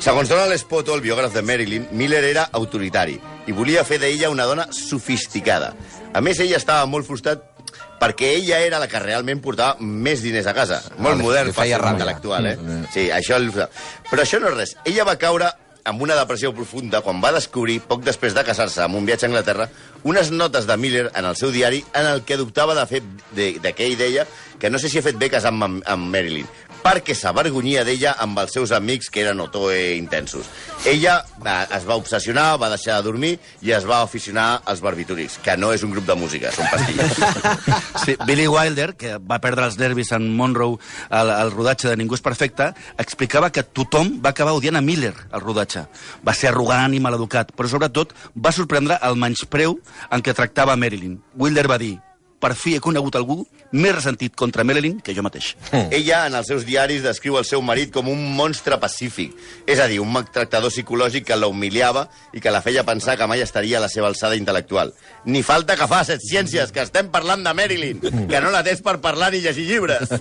Segons 0.04 0.28
Donald 0.28 0.58
Spoto, 0.60 0.94
el 0.94 1.04
biògraf 1.04 1.32
de 1.32 1.42
Marilyn, 1.46 1.88
Miller 1.96 2.24
era 2.28 2.48
autoritari 2.52 3.16
i 3.46 3.56
volia 3.56 3.84
fer 3.88 4.00
d'ella 4.02 4.32
una 4.32 4.46
dona 4.48 4.68
sofisticada. 4.72 5.72
A 6.12 6.20
més, 6.20 6.40
ell 6.40 6.52
estava 6.56 6.84
molt 6.90 7.08
frustrat 7.08 7.53
perquè 8.00 8.34
ella 8.36 8.58
era 8.60 8.78
la 8.78 8.88
que 8.88 8.98
realment 9.00 9.40
portava 9.40 9.76
més 9.80 10.22
diners 10.22 10.46
a 10.46 10.54
casa. 10.54 10.82
Molt 10.98 11.14
Ah, 11.14 11.18
li- 11.18 11.22
modern 11.22 11.52
feia 11.56 11.78
ràbia. 11.78 11.98
intel·lectual, 11.98 12.46
eh? 12.52 12.56
Mm. 12.56 12.86
Sí, 12.92 13.08
això... 13.10 13.36
El... 13.36 13.50
Però 13.52 14.22
això 14.22 14.40
no 14.40 14.48
és 14.50 14.56
res. 14.56 14.76
Ella 14.84 15.04
va 15.04 15.16
caure 15.16 15.50
amb 15.84 16.00
una 16.00 16.14
depressió 16.16 16.48
profunda 16.56 17.02
quan 17.04 17.18
va 17.20 17.30
descobrir, 17.32 17.78
poc 17.84 18.02
després 18.06 18.32
de 18.32 18.42
casar-se 18.44 18.80
amb 18.80 18.96
un 18.96 19.04
viatge 19.04 19.26
a 19.26 19.28
Anglaterra, 19.28 19.66
unes 20.02 20.30
notes 20.32 20.64
de 20.66 20.76
Miller 20.80 21.10
en 21.14 21.26
el 21.28 21.36
seu 21.36 21.50
diari 21.52 21.82
en 21.92 22.06
el 22.06 22.22
que 22.24 22.38
dubtava 22.40 22.74
de, 22.74 22.86
fer, 22.88 23.02
de, 23.36 23.58
de 23.60 23.74
què 23.76 23.90
ell 23.90 23.98
deia 24.00 24.24
que 24.58 24.70
no 24.70 24.78
sé 24.80 24.88
si 24.88 24.96
he 24.98 25.02
fet 25.04 25.18
bé 25.20 25.28
casant 25.28 25.60
amb, 25.62 25.82
amb 25.84 26.08
Marilyn, 26.08 26.46
perquè 26.84 27.14
s'avergonyia 27.16 27.84
d'ella 27.86 28.14
amb 28.20 28.38
els 28.42 28.52
seus 28.52 28.72
amics 28.76 29.08
que 29.10 29.22
eren 29.24 29.40
otoe 29.40 29.94
intensos. 29.96 30.50
Ella 30.84 31.16
va, 31.40 31.62
es 31.72 31.86
va 31.88 31.96
obsessionar, 31.96 32.58
va 32.60 32.68
deixar 32.72 32.98
de 32.98 33.08
dormir 33.08 33.32
i 33.64 33.72
es 33.72 33.86
va 33.88 34.02
aficionar 34.04 34.60
als 34.68 34.82
barbitúrics, 34.84 35.38
que 35.44 35.56
no 35.56 35.72
és 35.72 35.84
un 35.86 35.94
grup 35.94 36.06
de 36.08 36.16
música, 36.18 36.52
són 36.52 36.68
pastilles. 36.72 37.20
Sí, 38.04 38.16
Billy 38.26 38.46
Wilder, 38.50 38.90
que 39.00 39.14
va 39.16 39.38
perdre 39.40 39.64
els 39.64 39.78
nervis 39.80 40.10
en 40.12 40.26
Monroe 40.36 40.76
al, 41.08 41.30
al 41.32 41.52
rodatge 41.54 41.88
de 41.88 41.96
Ningú 41.96 42.18
és 42.18 42.24
perfecte, 42.24 42.66
explicava 43.00 43.48
que 43.54 43.64
tothom 43.64 44.18
va 44.24 44.34
acabar 44.34 44.52
odiant 44.58 44.76
a 44.76 44.84
Miller 44.84 45.14
al 45.30 45.40
rodatge. 45.40 45.86
Va 46.26 46.36
ser 46.36 46.50
arrogant 46.50 46.92
i 46.92 47.00
maleducat, 47.00 47.54
però 47.56 47.70
sobretot 47.70 48.12
va 48.36 48.52
sorprendre 48.52 48.98
el 49.08 49.16
menyspreu 49.20 49.78
en 50.10 50.24
què 50.24 50.36
tractava 50.36 50.76
Marilyn. 50.76 51.16
Wilder 51.40 51.70
va 51.70 51.80
dir 51.80 51.94
per 52.44 52.52
fi 52.58 52.74
he 52.76 52.82
conegut 52.84 53.16
algú 53.16 53.38
més 53.72 53.94
ressentit 53.96 54.34
contra 54.36 54.66
Marilyn 54.68 54.98
que 55.04 55.14
jo 55.16 55.24
mateix. 55.24 55.54
Ella, 55.98 56.26
en 56.28 56.36
els 56.36 56.50
seus 56.50 56.66
diaris, 56.68 57.02
descriu 57.06 57.38
el 57.40 57.46
seu 57.48 57.62
marit 57.64 57.92
com 57.94 58.10
un 58.12 58.20
monstre 58.36 58.76
pacífic. 58.80 59.32
És 59.66 59.80
a 59.80 59.88
dir, 59.90 60.00
un 60.04 60.12
maltractador 60.12 60.72
psicològic 60.72 61.26
que 61.30 61.38
la 61.38 61.48
humiliava 61.48 62.06
i 62.36 62.44
que 62.44 62.52
la 62.52 62.60
feia 62.64 62.84
pensar 62.84 63.16
que 63.16 63.28
mai 63.30 63.40
estaria 63.44 63.80
a 63.80 63.84
la 63.86 63.90
seva 63.92 64.10
alçada 64.12 64.36
intel·lectual. 64.36 64.92
Ni 65.24 65.42
falta 65.46 65.78
que 65.80 65.88
fa, 65.90 66.02
set 66.04 66.22
ciències, 66.22 66.72
que 66.74 66.84
estem 66.84 67.08
parlant 67.14 67.42
de 67.46 67.54
Marilyn, 67.56 68.04
que 68.04 68.44
no 68.44 68.52
la 68.52 68.62
tens 68.66 68.84
per 68.84 68.98
parlar 69.00 69.32
ni 69.32 69.40
llegir 69.44 69.66
llibres. 69.70 70.12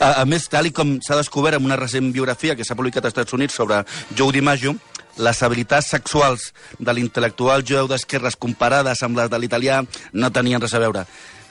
A, 0.00 0.22
a 0.22 0.24
més, 0.28 0.46
tal 0.52 0.68
i 0.68 0.72
com 0.74 0.96
s'ha 1.04 1.16
descobert 1.18 1.58
en 1.58 1.66
una 1.66 1.76
recent 1.78 2.10
biografia 2.14 2.54
que 2.56 2.64
s'ha 2.64 2.76
publicat 2.78 3.06
als 3.06 3.14
Estats 3.14 3.34
Units 3.36 3.56
sobre 3.56 3.82
Joe 4.16 4.32
DiMaggio, 4.34 4.76
les 5.16 5.42
habilitats 5.42 5.88
sexuals 5.94 6.50
de 6.78 6.92
l'intel·lectual 6.92 7.64
jueu 7.66 7.88
d'esquerres 7.88 8.36
comparades 8.36 9.02
amb 9.02 9.16
les 9.18 9.30
de 9.32 9.40
l'italià 9.40 9.82
no 10.12 10.32
tenien 10.32 10.60
res 10.60 10.74
a 10.74 10.82
veure. 10.82 11.06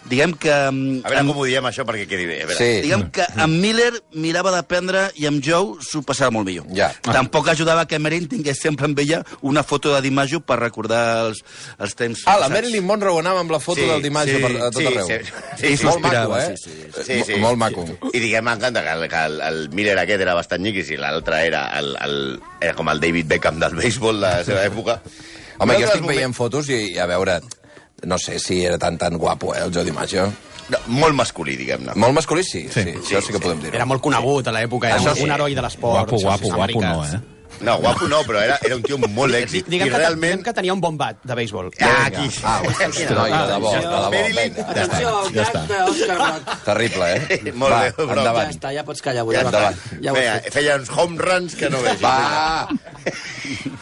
Diguem 0.05 0.35
que... 0.37 0.53
mm, 0.53 0.99
A 1.01 1.09
veure 1.09 1.19
amb- 1.23 1.31
com 1.33 1.39
ho 1.41 1.45
diem, 1.49 1.65
això, 1.65 1.81
perquè 1.87 2.03
quedi 2.05 2.27
bé. 2.29 2.35
A 2.43 2.49
veure. 2.51 2.57
Sí. 2.59 2.81
Diguem 2.85 3.07
que 3.09 3.23
amb 3.41 3.55
Miller 3.57 3.89
mirava 4.13 4.51
d'aprendre 4.53 5.07
i 5.17 5.25
amb 5.25 5.41
Joe 5.43 5.79
s'ho 5.81 6.03
passava 6.05 6.29
molt 6.35 6.45
millor. 6.45 6.67
Ja. 6.77 6.91
Tampoc 7.01 7.49
ajudava 7.49 7.87
que 7.89 7.97
Marilyn 7.97 8.27
tingués 8.29 8.59
sempre 8.61 8.85
amb 8.85 8.99
ella 9.01 9.23
una 9.41 9.63
foto 9.65 9.95
de 9.95 10.03
DiMaggio 10.05 10.43
per 10.45 10.59
recordar 10.61 11.01
els, 11.25 11.41
els 11.79 11.95
temps 11.97 12.21
Ah, 12.29 12.37
la. 12.43 12.49
Marilyn 12.53 12.85
Monroe 12.85 13.17
anava 13.23 13.41
amb 13.41 13.49
la 13.55 13.59
foto 13.59 13.81
Sí, 13.81 13.87
del 13.89 14.03
Dimaggio 14.05 14.37
sí, 14.37 14.43
per, 14.45 14.51
a 14.61 14.69
tot 14.69 14.81
sí, 14.81 14.87
arreu. 14.91 15.07
sí, 15.07 15.17
sí, 15.63 15.77
sí, 15.77 15.85
molt 15.89 16.05
maco, 16.05 16.37
eh? 16.37 16.55
sí, 16.61 16.69
sí. 16.93 17.03
Sí, 17.09 17.19
sí. 17.31 17.39
Molt 17.41 17.57
maco. 17.65 17.87
I 18.13 18.19
diguem, 18.21 18.45
m'encanta 18.45 18.83
que, 18.85 18.93
el, 18.99 19.09
que 19.09 19.25
el, 19.31 19.41
el 19.49 19.59
Miller 19.73 19.97
aquest 20.05 20.21
era 20.21 20.37
bastant 20.37 20.61
nyiquis 20.61 20.93
i 20.93 21.01
l'altre 21.01 21.41
era, 21.49 21.65
el, 21.81 21.95
el, 22.05 22.17
era 22.61 22.77
com 22.77 22.93
el 22.93 23.01
David 23.01 23.25
Beckham 23.33 23.57
del 23.59 23.73
béisbol 23.81 24.21
de 24.21 24.27
la 24.29 24.43
seva 24.45 24.61
època. 24.69 24.99
Home, 25.57 25.79
jo 25.81 25.87
estic 25.89 26.05
veient 26.05 26.33
fotos 26.37 26.69
i, 26.69 26.97
a 26.99 27.05
veure, 27.09 27.39
no 28.03 28.17
sé 28.17 28.39
si 28.39 28.63
era 28.65 28.77
tan 28.77 28.97
tan 28.97 29.17
guapo, 29.17 29.53
eh, 29.55 29.63
el 29.65 29.73
Joe 29.73 29.83
DiMaggio. 29.83 30.31
No, 30.65 30.79
molt 30.87 31.13
masculí, 31.13 31.55
diguem-ne. 31.59 31.93
Molt 31.95 32.13
masculí, 32.17 32.43
sí. 32.43 32.63
Sí, 32.73 32.81
sí, 32.81 32.95
això 32.97 33.21
sí 33.21 33.33
que 33.35 33.37
sí. 33.37 33.43
podem 33.43 33.61
dir. 33.61 33.75
Era 33.75 33.85
molt 33.85 34.01
conegut 34.01 34.47
a 34.49 34.53
l'època, 34.55 34.89
era 34.89 35.13
sí. 35.13 35.23
un 35.23 35.31
heroi 35.31 35.53
de 35.53 35.61
l'esport. 35.61 36.09
Guapo, 36.09 36.17
sí, 36.17 36.25
guapo, 36.25 36.49
guapo 36.55 36.81
no, 36.81 37.05
eh? 37.05 37.21
No, 37.61 37.77
guapo 37.79 38.07
no, 38.07 38.21
però 38.27 38.41
era, 38.43 38.57
era 38.65 38.75
un 38.75 38.81
tio 38.83 38.97
molt 38.97 39.31
d'èxit. 39.31 39.69
Diguem, 39.69 39.87
I 39.87 39.91
que, 39.93 39.99
realment... 40.01 40.25
diguem 40.25 40.43
que 40.43 40.53
tenia 40.57 40.73
un 40.73 40.81
bon 40.83 40.97
bat 40.99 41.21
de 41.23 41.37
béisbol. 41.37 41.69
Ah, 41.79 42.07
aquí. 42.09 42.25
Ah, 42.43 42.57
hosti, 42.65 43.05
noi, 43.15 43.31
de 43.31 43.45
debò, 43.53 43.71
de 43.71 43.83
debò. 43.85 44.01
Marilyn. 44.11 44.57
Vinga. 44.57 44.65
Atenció, 44.73 45.13
el 45.21 45.31
Ja 45.37 45.45
està. 45.45 45.61
d'Òscar 45.69 46.17
Roc. 46.19 46.51
Terrible, 46.65 47.11
eh? 47.15 47.39
Molt 47.61 47.71
Va, 47.71 47.79
bé. 47.85 47.93
Ja 47.95 48.17
endavant. 48.17 48.51
està, 48.57 48.73
ja 48.75 48.83
pots 48.87 49.05
callar 49.05 49.23
avui. 49.23 49.37
Ja 49.37 49.45
va. 49.45 49.53
endavant. 49.53 50.03
Ja 50.03 50.11
ho 50.11 50.19
Feia, 50.19 50.35
feia 50.57 50.77
uns 50.81 50.91
home 50.91 51.21
runs 51.21 51.55
que 51.55 51.71
no 51.71 51.85
vegis. 51.85 52.03
Va! 52.03 52.67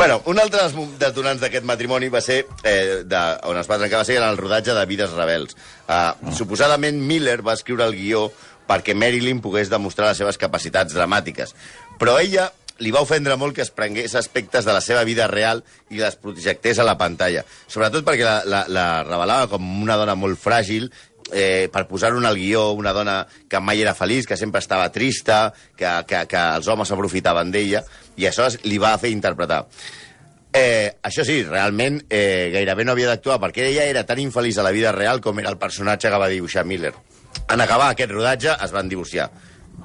Bueno, 0.00 0.22
un 0.32 0.38
altre 0.40 0.62
dels 0.62 0.94
detonants 0.96 1.42
d'aquest 1.42 1.66
matrimoni 1.68 2.06
va 2.08 2.22
ser, 2.24 2.38
eh, 2.64 3.02
de, 3.04 3.18
on 3.50 3.58
es 3.60 3.66
va 3.68 3.76
trencar, 3.76 3.98
va 4.00 4.06
ser 4.08 4.14
en 4.16 4.24
el 4.24 4.38
rodatge 4.38 4.72
de 4.72 4.84
Vides 4.88 5.12
Rebels. 5.12 5.58
Uh, 5.84 6.32
Suposadament 6.32 7.02
Miller 7.04 7.42
va 7.44 7.52
escriure 7.52 7.84
el 7.84 7.92
guió 7.98 8.22
perquè 8.64 8.94
Marilyn 8.96 9.42
pogués 9.44 9.68
demostrar 9.68 10.08
les 10.08 10.22
seves 10.22 10.40
capacitats 10.40 10.96
dramàtiques. 10.96 11.52
Però 12.00 12.16
ella 12.16 12.46
li 12.80 12.94
va 12.96 13.02
ofendre 13.04 13.36
molt 13.36 13.52
que 13.58 13.60
es 13.60 13.74
prengués 13.76 14.16
aspectes 14.16 14.64
de 14.64 14.72
la 14.72 14.80
seva 14.80 15.04
vida 15.04 15.28
real 15.28 15.60
i 15.92 16.00
les 16.00 16.16
projectés 16.16 16.80
a 16.80 16.88
la 16.88 16.96
pantalla. 16.96 17.44
Sobretot 17.68 18.06
perquè 18.06 18.24
la, 18.24 18.38
la, 18.48 18.64
la 18.72 18.86
revelava 19.04 19.50
com 19.52 19.68
una 19.82 20.00
dona 20.00 20.16
molt 20.16 20.40
fràgil 20.40 20.88
eh, 21.32 21.68
per 21.72 21.86
posar-ho 21.88 22.18
en 22.18 22.28
el 22.28 22.38
guió, 22.38 22.70
una 22.72 22.92
dona 22.96 23.22
que 23.48 23.60
mai 23.60 23.82
era 23.82 23.94
feliç, 23.94 24.26
que 24.26 24.36
sempre 24.36 24.62
estava 24.62 24.90
trista, 24.92 25.52
que, 25.76 25.90
que, 26.06 26.24
que 26.30 26.44
els 26.58 26.68
homes 26.68 26.90
s'aprofitaven 26.90 27.50
d'ella, 27.52 27.82
i 28.16 28.28
això 28.28 28.48
li 28.64 28.78
va 28.78 28.96
fer 28.98 29.12
interpretar. 29.14 29.64
Eh, 30.52 30.90
això 31.06 31.22
sí, 31.22 31.44
realment 31.46 32.00
eh, 32.10 32.50
gairebé 32.50 32.84
no 32.84 32.96
havia 32.96 33.12
d'actuar 33.12 33.38
perquè 33.38 33.68
ella 33.68 33.84
era 33.86 34.02
tan 34.06 34.18
infeliç 34.18 34.58
a 34.58 34.64
la 34.66 34.72
vida 34.74 34.90
real 34.90 35.20
com 35.22 35.38
era 35.38 35.52
el 35.52 35.60
personatge 35.60 36.10
que 36.10 36.18
va 36.18 36.28
dibuixar 36.32 36.66
Miller. 36.66 36.90
En 37.46 37.60
acabar 37.62 37.92
aquest 37.92 38.10
rodatge 38.10 38.56
es 38.58 38.74
van 38.74 38.90
divorciar. 38.90 39.28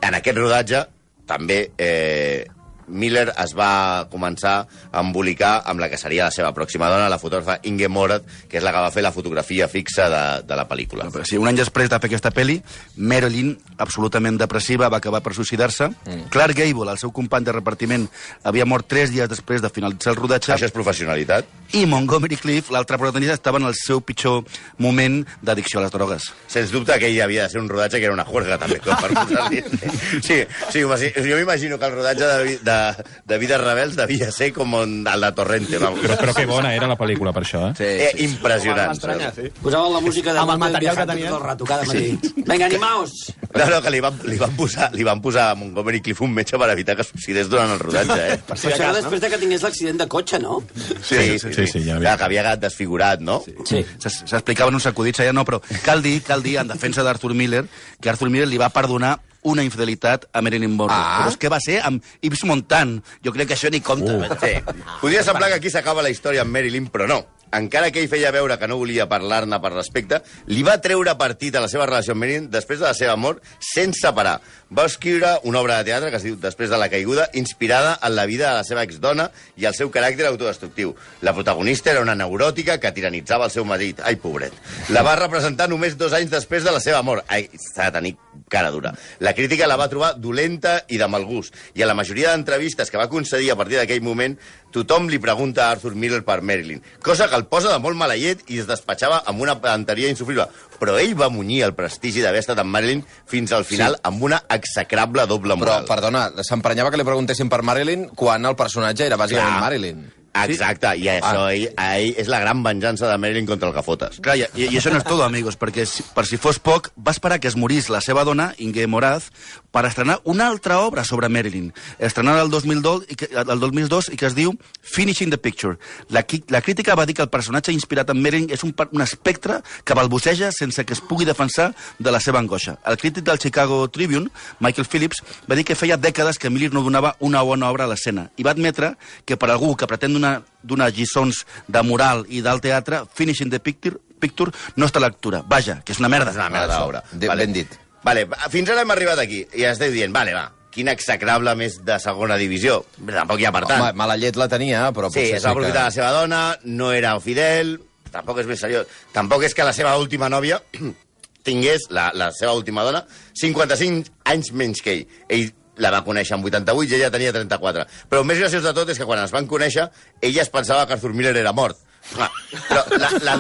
En 0.02 0.18
aquest 0.18 0.38
rodatge 0.38 0.82
també 1.30 1.60
eh, 1.78 2.46
Miller 2.88 3.32
es 3.44 3.54
va 3.58 4.06
començar 4.12 4.56
a 4.92 5.02
embolicar 5.02 5.62
amb 5.66 5.80
la 5.82 5.90
que 5.90 5.98
seria 5.98 6.26
la 6.30 6.32
seva 6.36 6.52
pròxima 6.54 6.90
dona, 6.92 7.10
la 7.10 7.20
fotògrafa 7.22 7.60
Inge 7.70 7.88
Morat, 7.90 8.24
que 8.50 8.58
és 8.60 8.64
la 8.64 8.72
que 8.76 8.84
va 8.86 8.92
fer 8.94 9.04
la 9.06 9.12
fotografia 9.16 9.68
fixa 9.72 10.10
de, 10.10 10.24
de 10.48 10.56
la 10.60 10.68
pel·lícula. 10.70 11.10
Però 11.14 11.26
sí, 11.26 11.38
un 11.42 11.48
any 11.50 11.58
després 11.60 11.90
de 11.90 12.00
fer 12.00 12.10
aquesta 12.12 12.32
pel·li, 12.36 12.60
Marilyn, 12.98 13.56
absolutament 13.82 14.38
depressiva, 14.40 14.90
va 14.90 14.98
acabar 15.02 15.22
per 15.26 15.34
suïcidar-se. 15.36 15.90
Mm. 16.06 16.28
Clark 16.34 16.56
Gable, 16.58 16.92
el 16.92 17.00
seu 17.02 17.12
company 17.16 17.44
de 17.48 17.56
repartiment, 17.56 18.06
havia 18.44 18.66
mort 18.66 18.88
tres 18.88 19.12
dies 19.12 19.30
després 19.30 19.62
de 19.64 19.70
finalitzar 19.74 20.14
el 20.14 20.20
rodatge. 20.22 20.54
Això 20.56 20.70
és 20.70 20.76
professionalitat? 20.76 21.50
I 21.76 21.86
Montgomery 21.90 22.38
Cliff, 22.40 22.70
l'altre 22.72 22.98
protagonista, 23.02 23.36
estava 23.36 23.60
en 23.60 23.68
el 23.68 23.76
seu 23.80 24.02
pitjor 24.06 24.44
moment 24.80 25.24
d'addicció 25.42 25.80
a 25.82 25.86
les 25.86 25.92
drogues. 25.94 26.30
Sens 26.52 26.72
dubte 26.72 26.96
que 27.02 27.10
ell 27.10 27.20
havia 27.26 27.44
de 27.48 27.50
ser 27.56 27.62
un 27.62 27.70
rodatge 27.70 28.00
que 28.00 28.06
era 28.10 28.14
una 28.16 28.26
juerga, 28.26 28.58
també, 28.62 28.80
com 28.84 28.96
per 29.02 29.12
posar-li... 29.18 29.64
Sí, 30.26 30.38
sí, 30.72 30.80
m'imagi- 30.82 31.12
jo 31.18 31.36
m'imagino 31.38 31.78
que 31.80 31.86
el 31.90 31.96
rodatge 31.98 32.26
de, 32.26 32.44
vi- 32.46 32.60
de, 32.76 33.06
de 33.26 33.38
Vides 33.42 33.62
Rebels 33.62 33.96
devia 33.98 34.32
ser 34.32 34.52
com 34.54 34.74
un, 34.78 34.96
el 35.08 35.22
de 35.28 35.32
Torrente, 35.38 35.78
vamos. 35.82 36.00
Però, 36.04 36.18
però 36.20 36.34
que 36.36 36.46
bona 36.50 36.74
era 36.76 36.88
la 36.92 36.98
pel·lícula, 37.00 37.34
per 37.34 37.44
això, 37.46 37.64
eh? 37.72 37.74
Sí, 37.78 37.84
Eh, 38.06 38.12
sí. 38.18 38.24
impressionant. 38.26 39.00
Sí. 39.36 39.50
Posaven 39.62 39.94
la 39.94 40.02
música 40.02 40.34
de 40.34 40.40
Amb 40.40 40.52
el 40.52 40.60
material 40.60 40.96
que 40.98 41.06
tenia. 41.06 41.30
tot 41.30 41.40
el 41.42 41.48
rato, 41.48 41.66
cada 41.66 41.84
matí. 41.86 42.20
Vinga, 42.36 42.66
animaos! 42.66 43.34
No, 43.56 43.66
no, 43.72 43.82
que 43.82 43.90
li 43.94 44.00
van, 44.04 44.20
li, 44.28 44.38
van 44.38 44.56
posar, 44.56 44.90
li 44.94 45.04
van 45.08 45.22
posar 45.22 45.50
a 45.52 45.56
Montgomery 45.56 46.02
Cliff 46.02 46.22
un 46.22 46.34
metge 46.36 46.58
per 46.60 46.70
evitar 46.74 46.96
que 46.98 47.04
suïcidés 47.08 47.48
durant 47.50 47.72
el 47.72 47.80
rodatge, 47.80 48.18
eh? 48.34 48.38
Per 48.46 48.58
Però 48.58 48.74
això 48.74 48.92
després 48.98 49.22
de 49.24 49.30
que 49.32 49.38
tingués 49.42 49.64
l'accident 49.64 49.98
de 50.02 50.08
cotxe, 50.12 50.40
no? 50.44 50.62
Sí, 51.02 51.40
sí, 51.40 51.54
sí, 51.68 51.84
ja 51.86 51.98
Clar, 52.00 52.18
que 52.20 52.24
havia 52.28 52.44
quedat 52.44 52.60
desfigurat, 52.68 53.22
no? 53.24 53.42
Sí. 53.66 53.86
S'explicaven 54.04 54.76
uns 54.76 54.86
acudits 54.92 55.20
allà, 55.24 55.34
no, 55.34 55.46
però 55.48 55.62
cal 55.86 56.04
dir, 56.04 56.18
cal 56.28 56.44
dir, 56.44 56.58
en 56.62 56.68
defensa 56.68 57.04
d'Arthur 57.04 57.34
Miller, 57.34 57.64
que 58.02 58.10
Arthur 58.12 58.30
Miller 58.30 58.48
li 58.52 58.60
va 58.62 58.70
perdonar 58.70 59.16
una 59.46 59.64
infidelitat 59.66 60.28
a 60.34 60.42
Marilyn 60.42 60.74
Monroe. 60.74 60.98
Ah. 60.98 61.22
Però 61.22 61.34
és 61.34 61.40
que 61.40 61.52
va 61.52 61.62
ser 61.64 61.80
amb 61.86 62.04
Yves 62.26 62.44
Montand. 62.50 63.02
Jo 63.26 63.34
crec 63.36 63.52
que 63.52 63.58
això 63.58 63.72
ni 63.72 63.82
compta. 63.86 64.18
Uh. 64.18 64.40
Sí. 64.42 64.54
Podria 65.02 65.24
semblar 65.26 65.52
que 65.54 65.60
aquí 65.62 65.72
s'acaba 65.74 66.04
la 66.06 66.12
història 66.14 66.44
amb 66.46 66.54
Marilyn, 66.56 66.90
però 66.94 67.08
no. 67.10 67.22
Encara 67.54 67.92
que 67.92 68.02
ell 68.02 68.10
feia 68.12 68.32
veure 68.36 68.58
que 68.60 68.68
no 68.68 68.80
volia 68.80 69.08
parlar-ne 69.10 69.60
per 69.62 69.74
respecte, 69.74 70.22
li 70.48 70.64
va 70.66 70.80
treure 70.82 71.14
partit 71.20 71.56
a 71.56 71.64
la 71.64 71.70
seva 71.72 71.86
relació 71.86 72.16
amb 72.16 72.26
Marilyn 72.26 72.50
després 72.52 72.82
de 72.82 72.88
la 72.88 72.96
seva 72.98 73.16
mort 73.16 73.44
sense 73.60 74.12
parar. 74.16 74.40
Va 74.76 74.88
escriure 74.90 75.36
una 75.44 75.62
obra 75.62 75.78
de 75.78 75.92
teatre 75.92 76.10
que 76.10 76.18
es 76.18 76.26
diu 76.26 76.36
Després 76.42 76.70
de 76.70 76.78
la 76.78 76.90
caiguda, 76.90 77.30
inspirada 77.34 77.98
en 78.04 78.16
la 78.16 78.26
vida 78.26 78.50
de 78.50 78.58
la 78.60 78.64
seva 78.68 78.84
exdona 78.84 79.30
i 79.58 79.66
el 79.66 79.76
seu 79.78 79.92
caràcter 79.94 80.28
autodestructiu. 80.28 80.94
La 81.22 81.34
protagonista 81.34 81.92
era 81.92 82.02
una 82.04 82.16
neuròtica 82.18 82.78
que 82.82 82.92
tiranitzava 82.92 83.48
el 83.48 83.54
seu 83.54 83.66
marit. 83.66 84.02
Ai, 84.04 84.18
pobret. 84.22 84.54
La 84.90 85.04
va 85.06 85.16
representar 85.20 85.70
només 85.72 85.98
dos 85.98 86.14
anys 86.14 86.34
després 86.34 86.66
de 86.66 86.74
la 86.76 86.82
seva 86.84 87.02
mort. 87.06 87.26
Ai, 87.32 87.48
s'ha 87.56 87.90
de 87.90 87.98
tenir 88.00 88.16
cara 88.50 88.72
dura. 88.72 88.94
La 89.20 89.34
crítica 89.34 89.68
la 89.68 89.78
va 89.80 89.90
trobar 89.90 90.16
dolenta 90.22 90.78
i 90.90 91.00
de 91.02 91.08
mal 91.08 91.26
gust. 91.26 91.56
I 91.74 91.84
a 91.84 91.90
la 91.90 91.98
majoria 91.98 92.34
d'entrevistes 92.34 92.92
que 92.92 93.00
va 93.02 93.10
concedir 93.10 93.52
a 93.52 93.58
partir 93.60 93.80
d'aquell 93.80 94.04
moment, 94.06 94.38
tothom 94.76 95.08
li 95.12 95.20
pregunta 95.24 95.66
a 95.66 95.76
Arthur 95.76 95.96
Miller 95.96 96.22
per 96.28 96.42
Marilyn. 96.44 96.82
Cosa 97.04 97.30
que 97.32 97.40
el 97.40 97.48
posa 97.52 97.72
de 97.72 97.80
molt 97.84 97.98
mala 98.00 98.18
llet 98.20 98.44
i 98.52 98.60
es 98.62 98.68
despatxava 98.68 99.22
amb 99.30 99.42
una 99.46 99.58
pedanteria 99.62 100.12
insufrible. 100.12 100.48
Però 100.80 100.98
ell 101.00 101.16
va 101.16 101.32
munyir 101.32 101.64
el 101.70 101.76
prestigi 101.78 102.24
d'haver 102.26 102.44
estat 102.44 102.60
amb 102.60 102.74
Marilyn 102.76 103.06
fins 103.32 103.56
al 103.56 103.64
final 103.68 103.96
sí. 103.96 104.04
amb 104.12 104.28
una 104.28 104.42
execrable 104.58 105.26
doble 105.32 105.56
Però, 105.56 105.80
moral. 105.80 105.90
perdona, 105.90 106.28
s'emprenyava 106.44 106.92
que 106.92 107.00
li 107.00 107.08
preguntessin 107.08 107.50
per 107.52 107.64
Marilyn 107.64 108.10
quan 108.16 108.46
el 108.46 108.60
personatge 108.60 109.08
era 109.08 109.20
bàsicament 109.22 109.56
Clar. 109.56 109.66
Marilyn. 109.70 110.06
Exacte, 110.44 110.92
i 111.00 111.08
això 111.08 111.46
Ah. 111.48 111.54
ell, 111.54 111.70
a 111.78 111.98
ell 111.98 112.14
és 112.18 112.28
la 112.28 112.40
gran 112.44 112.62
venjança 112.64 113.08
de 113.08 113.18
Marilyn 113.18 113.46
contra 113.48 113.70
el 113.70 113.74
Gafotes. 113.74 114.20
Clar, 114.20 114.36
i, 114.38 114.46
i 114.56 114.78
això 114.78 114.92
no 114.92 114.98
és 115.00 115.08
tot, 115.08 115.22
amigos, 115.24 115.58
perquè 115.58 115.86
si, 115.88 116.04
per 116.14 116.26
si 116.28 116.38
fos 116.38 116.60
poc, 116.60 116.92
va 117.00 117.12
esperar 117.16 117.40
que 117.40 117.48
es 117.48 117.56
morís 117.56 117.90
la 117.90 118.02
seva 118.02 118.24
dona, 118.28 118.54
Inge 118.58 118.86
Moraz, 118.88 119.30
per 119.72 119.86
estrenar 119.86 120.20
una 120.24 120.48
altra 120.48 120.80
obra 120.82 121.04
sobre 121.04 121.30
Marilyn. 121.30 121.74
Estrenada 122.00 122.42
el 122.44 122.50
2002 122.50 123.06
i 123.10 123.16
que, 123.16 123.30
el 123.32 123.60
2002 123.60 124.10
i 124.14 124.18
que 124.18 124.26
es 124.28 124.36
diu 124.36 124.54
Finishing 124.82 125.30
the 125.32 125.38
Picture. 125.38 125.78
La, 126.10 126.26
la 126.50 126.62
crítica 126.62 126.96
va 126.96 127.06
dir 127.06 127.16
que 127.16 127.24
el 127.24 127.30
personatge 127.30 127.74
inspirat 127.76 128.10
en 128.14 128.22
Marilyn 128.22 128.50
és 128.56 128.64
un, 128.64 128.74
un 128.92 129.04
espectre 129.04 129.62
que 129.84 129.94
balbuceja 129.98 130.52
sense 130.56 130.86
que 130.86 130.94
es 130.96 131.02
pugui 131.02 131.26
defensar 131.28 131.74
de 132.00 132.12
la 132.12 132.20
seva 132.24 132.40
angoixa. 132.40 132.78
El 132.86 132.98
crític 132.98 133.24
del 133.24 133.40
Chicago 133.40 133.88
Tribune, 133.90 134.30
Michael 134.60 134.88
Phillips, 134.88 135.22
va 135.50 135.56
dir 135.56 135.66
que 135.68 135.76
feia 135.76 135.98
dècades 135.98 136.40
que 136.40 136.50
Miller 136.50 136.72
no 136.74 136.84
donava 136.84 137.16
una 137.20 137.42
bona 137.44 137.70
obra 137.70 137.86
a 137.86 137.92
l'escena 137.92 138.30
i 138.38 138.44
va 138.44 138.52
admetre 138.56 138.96
que 139.26 139.36
per 139.38 139.52
algú 139.52 139.76
que 139.76 139.88
pretén 139.92 140.14
donar, 140.16 140.25
donar 140.66 140.90
lliçons 140.94 141.44
de 141.68 141.82
moral 141.86 142.26
i 142.30 142.42
del 142.46 142.62
teatre, 142.64 143.04
Finishing 143.14 143.52
the 143.54 143.60
Picture, 143.60 143.98
Picture 144.20 144.52
no 144.80 144.88
està 144.90 145.02
a 145.02 145.06
lectura. 145.06 145.44
Vaja, 145.48 145.80
que 145.86 145.94
és 145.94 146.00
una 146.02 146.10
merda. 146.10 146.32
És 146.32 146.40
una 146.40 146.50
merda 146.50 146.80
d'obra. 146.80 147.04
de- 147.12 147.30
ben 147.30 147.54
dit. 147.54 147.74
Vale, 148.06 148.26
va, 148.30 148.38
fins 148.54 148.70
ara 148.70 148.82
hem 148.86 148.92
arribat 148.94 149.20
aquí 149.20 149.40
i 149.58 149.64
esteu 149.66 149.92
dient, 149.92 150.14
vale, 150.14 150.34
va, 150.38 150.52
quin 150.76 150.88
execrable 150.92 151.54
més 151.58 151.80
de 151.88 151.96
segona 152.04 152.36
divisió. 152.38 152.84
Tampoc 153.06 153.40
hi 153.42 153.46
ha 153.48 153.52
per 153.56 153.64
tant. 153.66 153.82
Home, 153.82 153.94
mala 153.98 154.18
llet 154.20 154.36
la 154.38 154.48
tenia, 154.52 154.84
però 154.94 155.10
Sí, 155.10 155.20
potser 155.20 155.40
es 155.40 155.44
va 155.46 155.50
sí 155.50 155.56
aprofitar 155.56 155.80
que... 155.82 155.88
la 155.90 155.96
seva 155.96 156.12
dona, 156.14 156.42
no 156.66 156.92
era 156.94 157.16
fidel, 157.24 157.80
tampoc 158.12 158.40
és 158.44 158.50
més 158.50 158.60
seriós. 158.62 158.86
Tampoc 159.16 159.44
és 159.48 159.56
que 159.58 159.66
la 159.68 159.74
seva 159.74 159.96
última 159.98 160.30
nòvia 160.30 160.60
tingués, 161.48 161.88
la, 161.90 162.10
la 162.14 162.32
seva 162.36 162.54
última 162.58 162.84
dona, 162.86 163.04
55 163.42 164.12
anys 164.34 164.52
menys 164.54 164.82
que 164.86 164.94
ell. 165.00 165.08
Ell 165.30 165.50
la 165.82 165.92
va 165.92 166.04
conèixer 166.06 166.36
amb 166.38 166.46
88 166.48 166.92
i 166.92 167.00
ella 167.00 167.12
tenia 167.14 167.34
34. 167.36 167.86
Però 168.10 168.22
el 168.24 168.30
més 168.30 168.40
graciós 168.40 168.64
de 168.64 168.74
tot 168.76 168.90
és 168.90 169.00
que 169.00 169.08
quan 169.08 169.22
es 169.24 169.34
van 169.36 169.48
conèixer, 169.48 169.90
ella 170.22 170.42
es 170.46 170.52
pensava 170.54 170.86
que 170.88 170.98
Arthur 170.98 171.14
Miller 171.14 171.36
era 171.38 171.54
mort. 171.54 171.80
Però 172.14 172.82
la, 173.02 173.10
la, 173.26 173.34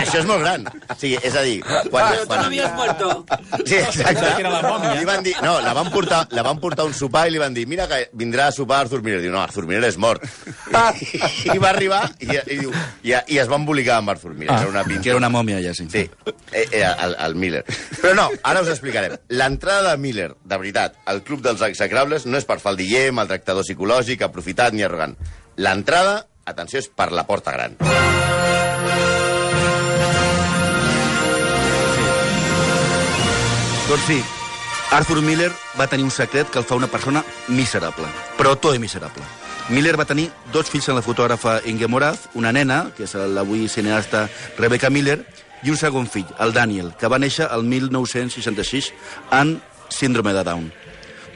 això 0.00 0.20
és 0.20 0.26
molt 0.28 0.42
gran. 0.44 0.66
O 0.68 0.96
sigui, 0.98 1.16
és 1.26 1.36
a 1.36 1.42
dir... 1.46 1.56
Quan, 1.64 2.12
Però 2.12 2.26
tu 2.26 2.36
no 2.36 2.44
havies 2.46 2.74
muerto. 2.76 3.08
Sí, 3.64 3.78
exacte. 3.80 4.14
que 4.20 4.44
era 4.44 4.52
la 4.52 4.60
mòmia. 4.64 4.92
Li 4.98 5.08
van 5.08 5.24
dir, 5.26 5.34
no, 5.42 5.56
la 5.64 5.72
van, 5.76 5.90
portar, 5.92 6.20
la 6.36 6.44
van 6.46 6.60
portar 6.62 6.84
a 6.84 6.90
un 6.90 6.94
sopar 6.96 7.26
i 7.28 7.34
li 7.34 7.40
van 7.42 7.56
dir, 7.56 7.66
mira 7.70 7.88
que 7.90 8.02
vindrà 8.20 8.50
a 8.50 8.54
sopar 8.54 8.82
Arthur 8.84 9.02
Miller. 9.06 9.22
Diu, 9.24 9.32
no, 9.34 9.40
Arthur 9.42 9.66
Miller 9.70 9.90
és 9.90 9.98
mort. 10.00 10.24
I 11.50 11.58
va 11.58 11.72
arribar 11.72 12.02
i, 12.20 12.30
i, 12.30 12.60
diu, 12.60 12.72
i, 13.02 13.14
i 13.34 13.40
es 13.42 13.50
va 13.50 13.58
embolicar 13.58 13.98
amb 14.00 14.14
Arthur 14.14 14.34
Miller. 14.36 14.54
Ah, 14.54 14.62
era 14.66 14.74
una 14.74 14.84
pinta. 14.86 15.02
Que 15.06 15.14
era 15.14 15.20
una 15.20 15.32
mòmia, 15.32 15.60
ja, 15.64 15.74
sí. 15.74 15.88
Sí, 15.90 16.04
eh, 16.52 16.66
eh, 16.70 16.84
el, 16.86 17.16
el 17.26 17.36
Miller. 17.40 17.64
Però 18.00 18.14
no, 18.16 18.28
ara 18.46 18.62
us 18.64 18.70
explicarem. 18.72 19.16
L'entrada 19.34 19.94
de 19.94 20.00
Miller, 20.02 20.30
de 20.44 20.60
veritat, 20.60 21.00
al 21.10 21.24
Club 21.26 21.42
dels 21.46 21.62
Execrables 21.66 22.26
no 22.28 22.38
és 22.38 22.46
per 22.48 22.60
faldiller, 22.62 23.08
maltractador 23.16 23.66
psicològic, 23.66 24.24
aprofitat 24.26 24.76
ni 24.76 24.86
arrogant. 24.86 25.16
L'entrada, 25.60 26.24
atenció, 26.52 26.80
és 26.80 26.88
per 26.88 27.10
la 27.12 27.26
porta 27.26 27.54
gran. 27.56 27.78
Doncs 33.90 34.06
sí, 34.06 34.20
Arthur 34.94 35.20
Miller 35.22 35.50
va 35.78 35.88
tenir 35.90 36.04
un 36.06 36.12
secret 36.14 36.50
que 36.50 36.60
el 36.60 36.64
fa 36.66 36.76
una 36.78 36.86
persona 36.90 37.24
miserable, 37.48 38.06
però 38.38 38.56
tot 38.58 38.74
és 38.74 38.82
miserable. 38.82 39.24
Miller 39.70 39.96
va 39.98 40.06
tenir 40.06 40.28
dos 40.54 40.70
fills 40.70 40.88
amb 40.90 40.98
la 40.98 41.04
fotògrafa 41.06 41.60
Inge 41.70 41.86
Moraz, 41.86 42.28
una 42.34 42.50
nena, 42.50 42.84
que 42.96 43.06
és 43.06 43.14
l'avui 43.14 43.68
cineasta 43.70 44.28
Rebecca 44.58 44.90
Miller, 44.90 45.20
i 45.62 45.70
un 45.70 45.78
segon 45.78 46.06
fill, 46.10 46.26
el 46.38 46.54
Daniel, 46.54 46.92
que 46.98 47.10
va 47.10 47.20
néixer 47.22 47.46
el 47.54 47.62
1966 47.66 48.92
en 49.38 49.56
síndrome 49.90 50.32
de 50.34 50.42
Down. 50.46 50.70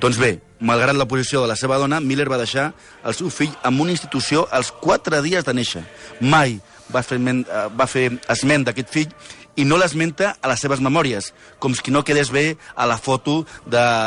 Doncs 0.02 0.18
bé, 0.18 0.32
malgrat 0.64 0.96
la 0.96 1.06
posició 1.06 1.42
de 1.44 1.48
la 1.52 1.56
seva 1.60 1.76
dona, 1.78 2.00
Miller 2.00 2.26
va 2.32 2.38
deixar 2.40 2.70
el 3.04 3.14
seu 3.14 3.28
fill 3.30 3.52
en 3.64 3.80
una 3.80 3.92
institució 3.92 4.46
als 4.50 4.72
quatre 4.72 5.20
dies 5.22 5.44
de 5.44 5.52
néixer. 5.54 5.84
Mai 6.20 6.58
va 6.94 7.02
fer, 7.04 7.18
men- 7.20 7.44
eh, 7.48 7.68
va 7.78 7.86
fer 7.86 8.10
esment 8.28 8.64
d'aquest 8.66 8.88
fill 8.92 9.12
i 9.56 9.64
no 9.64 9.76
l'esmenta 9.78 10.36
a 10.42 10.48
les 10.50 10.60
seves 10.60 10.80
memòries, 10.80 11.32
com 11.60 11.74
si 11.74 11.90
no 11.94 12.02
quedés 12.04 12.30
bé 12.34 12.56
a 12.74 12.86
la 12.90 12.96
foto 12.98 13.44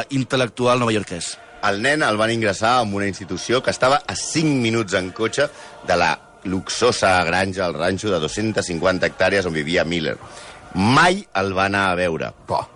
d'intel·lectual 0.09 0.79
novaiorquès. 0.79 1.37
el 1.67 1.81
nen 1.81 2.03
el 2.05 2.15
van 2.17 2.31
ingressar 2.31 2.83
en 2.83 2.93
una 2.93 3.07
institució 3.07 3.63
que 3.63 3.71
estava 3.71 4.01
a 4.07 4.15
5 4.15 4.61
minuts 4.61 4.93
en 4.93 5.09
cotxe 5.11 5.49
de 5.87 5.95
la 5.97 6.19
luxosa 6.43 7.23
granja, 7.25 7.65
el 7.65 7.73
ranxo 7.73 8.11
de 8.11 8.19
250 8.19 9.07
hectàrees 9.07 9.45
on 9.45 9.53
vivia 9.53 9.83
Miller. 9.83 10.17
Mai 10.75 11.25
el 11.33 11.53
va 11.57 11.65
anar 11.65 11.89
a 11.91 11.95
veure. 11.95 12.29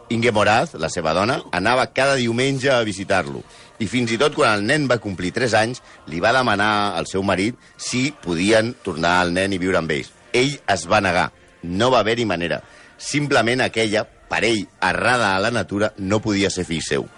Inge 0.09 0.31
Moraz, 0.31 0.73
la 0.73 0.89
seva 0.89 1.13
dona, 1.13 1.41
anava 1.51 1.85
cada 1.93 2.15
diumenge 2.15 2.71
a 2.71 2.81
visitar-lo. 2.83 3.43
I 3.81 3.87
fins 3.89 4.11
i 4.13 4.19
tot 4.21 4.35
quan 4.37 4.59
el 4.59 4.65
nen 4.67 4.85
va 4.89 4.99
complir 5.01 5.31
3 5.33 5.55
anys, 5.57 5.81
li 6.11 6.21
va 6.21 6.33
demanar 6.35 6.93
al 6.97 7.07
seu 7.09 7.23
marit 7.25 7.57
si 7.81 8.11
podien 8.23 8.75
tornar 8.85 9.17
al 9.21 9.33
nen 9.33 9.55
i 9.55 9.61
viure 9.61 9.81
amb 9.81 9.93
ells. 9.95 10.11
Ell 10.37 10.53
es 10.69 10.85
va 10.89 11.01
negar. 11.01 11.31
No 11.63 11.89
va 11.93 12.03
haver-hi 12.05 12.27
manera. 12.29 12.61
Simplement 13.01 13.65
aquella, 13.65 14.05
per 14.05 14.43
ell, 14.45 14.67
errada 14.85 15.33
a 15.35 15.41
la 15.41 15.51
natura, 15.51 15.91
no 15.97 16.21
podia 16.21 16.53
ser 16.53 16.67
fill 16.69 16.85
seu. 16.85 17.09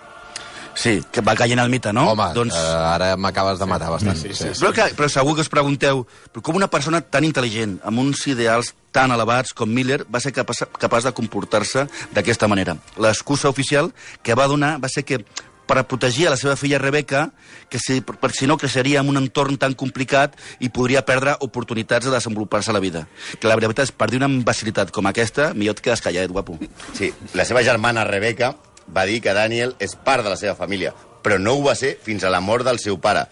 Sí, 0.73 1.03
que 1.13 1.21
va 1.21 1.35
caient 1.37 1.59
el 1.61 1.69
mite, 1.69 1.91
no? 1.93 2.07
Home, 2.13 2.29
doncs... 2.33 2.55
eh, 2.57 2.77
ara 2.89 3.11
m'acabes 3.19 3.59
de 3.59 3.67
matar 3.69 3.91
bastant. 3.93 4.17
Sí, 4.17 4.33
sí. 4.33 4.49
Però, 4.57 4.71
que, 4.73 4.87
però 4.97 5.09
segur 5.11 5.35
que 5.37 5.43
us 5.45 5.51
pregunteu 5.51 6.01
però 6.33 6.41
com 6.47 6.57
una 6.57 6.69
persona 6.71 7.03
tan 7.03 7.27
intel·ligent, 7.27 7.77
amb 7.85 8.01
uns 8.01 8.23
ideals 8.31 8.73
tan 8.95 9.13
elevats 9.13 9.53
com 9.57 9.69
Miller, 9.69 10.01
va 10.09 10.21
ser 10.23 10.33
capaç, 10.33 10.63
capaç 10.81 11.05
de 11.05 11.13
comportar-se 11.13 11.85
d'aquesta 12.15 12.49
manera. 12.49 12.77
L'excusa 12.97 13.51
oficial 13.53 13.91
que 14.23 14.37
va 14.37 14.49
donar 14.49 14.77
va 14.81 14.89
ser 14.89 15.05
que 15.05 15.21
per 15.67 15.83
protegir 15.87 16.27
a 16.27 16.33
la 16.33 16.39
seva 16.39 16.55
filla 16.59 16.79
Rebecca, 16.81 17.29
que 17.69 17.79
si, 17.79 18.01
per, 18.01 18.31
si 18.35 18.47
no 18.49 18.57
creixeria 18.57 19.01
en 19.01 19.11
un 19.11 19.21
entorn 19.21 19.57
tan 19.61 19.77
complicat 19.79 20.35
i 20.59 20.69
podria 20.73 21.05
perdre 21.07 21.37
oportunitats 21.45 22.07
de 22.07 22.13
desenvolupar-se 22.15 22.71
a 22.71 22.77
la 22.77 22.83
vida. 22.83 23.05
Que 23.39 23.47
la 23.47 23.57
veritat 23.59 23.87
és, 23.87 23.95
per 23.95 24.09
dir 24.11 24.19
una 24.21 24.31
imbecilitat 24.31 24.91
com 24.93 25.07
aquesta, 25.09 25.51
millor 25.53 25.77
et 25.77 25.85
quedes 25.85 26.03
callat, 26.03 26.31
guapo. 26.33 26.59
Sí, 26.97 27.13
la 27.33 27.47
seva 27.47 27.63
germana 27.63 28.05
Rebecca 28.07 28.53
va 28.93 29.07
dir 29.07 29.21
que 29.23 29.33
Daniel 29.33 29.77
és 29.79 29.95
part 29.95 30.25
de 30.25 30.33
la 30.33 30.39
seva 30.39 30.57
família, 30.59 30.93
però 31.23 31.39
no 31.39 31.55
ho 31.55 31.63
va 31.65 31.77
ser 31.79 31.95
fins 32.03 32.23
a 32.23 32.31
la 32.33 32.43
mort 32.43 32.67
del 32.67 32.81
seu 32.83 32.99
pare. 32.99 33.27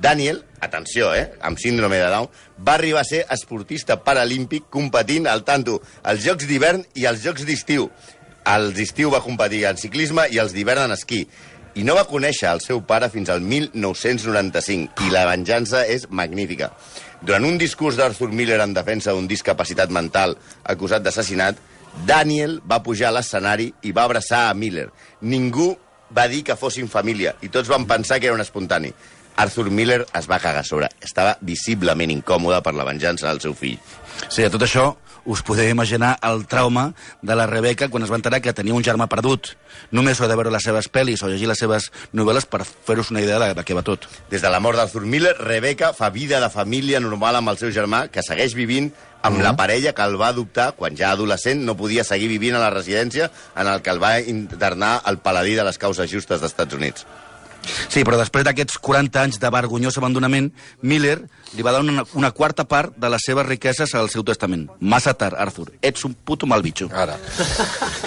Daniel, 0.00 0.44
atenció, 0.60 1.14
eh, 1.14 1.32
amb 1.42 1.58
síndrome 1.58 1.96
de 1.96 2.08
Down, 2.08 2.28
va 2.66 2.74
arribar 2.74 3.00
a 3.02 3.08
ser 3.08 3.26
esportista 3.30 3.98
paralímpic 4.04 4.68
competint 4.70 5.26
al 5.26 5.44
tanto 5.44 5.80
als 6.02 6.24
Jocs 6.24 6.46
d'hivern 6.46 6.84
i 6.94 7.06
als 7.06 7.24
Jocs 7.24 7.44
d'estiu. 7.44 7.90
Als 8.44 8.74
d'estiu 8.74 9.10
va 9.10 9.20
competir 9.20 9.64
en 9.68 9.76
ciclisme 9.76 10.26
i 10.30 10.38
als 10.38 10.54
d'hivern 10.56 10.88
en 10.88 10.96
esquí. 10.96 11.26
I 11.74 11.84
no 11.86 11.94
va 11.94 12.06
conèixer 12.08 12.48
el 12.50 12.62
seu 12.64 12.80
pare 12.86 13.10
fins 13.12 13.30
al 13.30 13.42
1995, 13.44 15.04
i 15.06 15.12
la 15.14 15.26
venjança 15.28 15.84
és 15.86 16.08
magnífica. 16.10 16.72
Durant 17.22 17.44
un 17.44 17.58
discurs 17.60 17.98
d'Arthur 18.00 18.30
Miller 18.32 18.60
en 18.64 18.74
defensa 18.74 19.12
d'un 19.12 19.28
discapacitat 19.28 19.92
mental 19.92 20.36
acusat 20.64 21.04
d'assassinat, 21.04 21.60
Daniel 22.06 22.60
va 22.66 22.82
pujar 22.82 23.10
a 23.10 23.16
l'escenari 23.18 23.70
i 23.82 23.92
va 23.92 24.06
abraçar 24.08 24.48
a 24.48 24.54
Miller. 24.54 24.88
Ningú 25.22 25.74
va 26.16 26.26
dir 26.28 26.42
que 26.46 26.56
fossin 26.58 26.88
família 26.88 27.34
i 27.42 27.50
tots 27.52 27.70
van 27.70 27.86
pensar 27.86 28.18
que 28.18 28.30
era 28.30 28.38
un 28.38 28.42
espontani. 28.42 28.92
Arthur 29.40 29.70
Miller 29.70 30.04
es 30.18 30.26
va 30.28 30.40
cagar 30.42 30.64
a 30.64 30.66
sobre. 30.66 30.88
Estava 31.00 31.36
visiblement 31.40 32.10
incòmode 32.12 32.60
per 32.64 32.74
la 32.76 32.84
venjança 32.84 33.28
del 33.28 33.40
seu 33.40 33.54
fill. 33.54 33.78
Sí, 34.28 34.44
a 34.44 34.50
tot 34.52 34.66
això 34.66 34.90
us 35.24 35.42
podeu 35.42 35.68
imaginar 35.68 36.16
el 36.26 36.46
trauma 36.46 36.94
de 37.22 37.36
la 37.36 37.46
Rebeca 37.46 37.88
quan 37.88 38.04
es 38.04 38.10
va 38.12 38.18
enterar 38.18 38.40
que 38.40 38.54
tenia 38.56 38.74
un 38.74 38.84
germà 38.84 39.08
perdut. 39.10 39.54
Només 39.90 40.20
ha 40.20 40.28
de 40.30 40.36
veure 40.38 40.52
les 40.52 40.64
seves 40.64 40.90
pel·lis 40.92 41.22
o 41.22 41.30
llegir 41.30 41.48
les 41.50 41.58
seves 41.58 41.90
novel·les 42.16 42.46
per 42.50 42.64
fer-vos 42.64 43.10
una 43.10 43.22
idea 43.24 43.38
de, 43.42 43.52
de 43.54 43.64
què 43.66 43.76
va 43.76 43.84
tot. 43.86 44.08
Des 44.30 44.42
de 44.42 44.50
la 44.52 44.60
mort 44.60 44.78
d'Arthur 44.80 45.04
Miller, 45.04 45.36
Rebecca 45.38 45.92
fa 45.96 46.10
vida 46.10 46.40
de 46.40 46.50
família 46.50 47.00
normal 47.00 47.40
amb 47.40 47.52
el 47.52 47.60
seu 47.60 47.72
germà, 47.74 48.06
que 48.08 48.24
segueix 48.26 48.56
vivint 48.58 48.90
amb 49.22 49.42
la 49.44 49.52
parella 49.56 49.92
que 49.92 50.04
el 50.04 50.16
va 50.20 50.30
adoptar 50.32 50.70
quan 50.76 50.96
ja 50.96 51.10
adolescent 51.12 51.64
no 51.66 51.76
podia 51.76 52.04
seguir 52.08 52.30
vivint 52.30 52.56
a 52.56 52.62
la 52.62 52.70
residència 52.72 53.30
en 53.56 53.68
el 53.68 53.82
que 53.82 53.92
el 53.92 54.00
va 54.02 54.18
internar 54.20 55.00
el 55.06 55.18
paladí 55.18 55.58
de 55.58 55.66
les 55.66 55.78
causes 55.78 56.10
justes 56.10 56.40
dels 56.40 56.52
Estats 56.52 56.78
Units. 56.78 57.04
Sí, 57.60 58.04
però 58.06 58.16
després 58.16 58.46
d'aquests 58.46 58.78
40 58.80 59.20
anys 59.20 59.38
de 59.40 59.50
vergonyós 59.52 59.98
abandonament, 60.00 60.48
Miller 60.80 61.18
li 61.56 61.64
va 61.66 61.72
dar 61.74 61.80
una, 61.82 62.04
una 62.14 62.30
quarta 62.30 62.64
part 62.68 62.94
de 62.96 63.08
les 63.10 63.24
seves 63.26 63.46
riqueses 63.46 63.94
al 63.98 64.08
seu 64.12 64.22
testament. 64.26 64.68
Massa 64.80 65.14
tard, 65.18 65.34
Arthur. 65.38 65.72
Ets 65.82 66.04
un 66.06 66.14
puto 66.14 66.46
mal 66.46 66.62
bitxo. 66.62 66.88
Ara. 66.94 67.16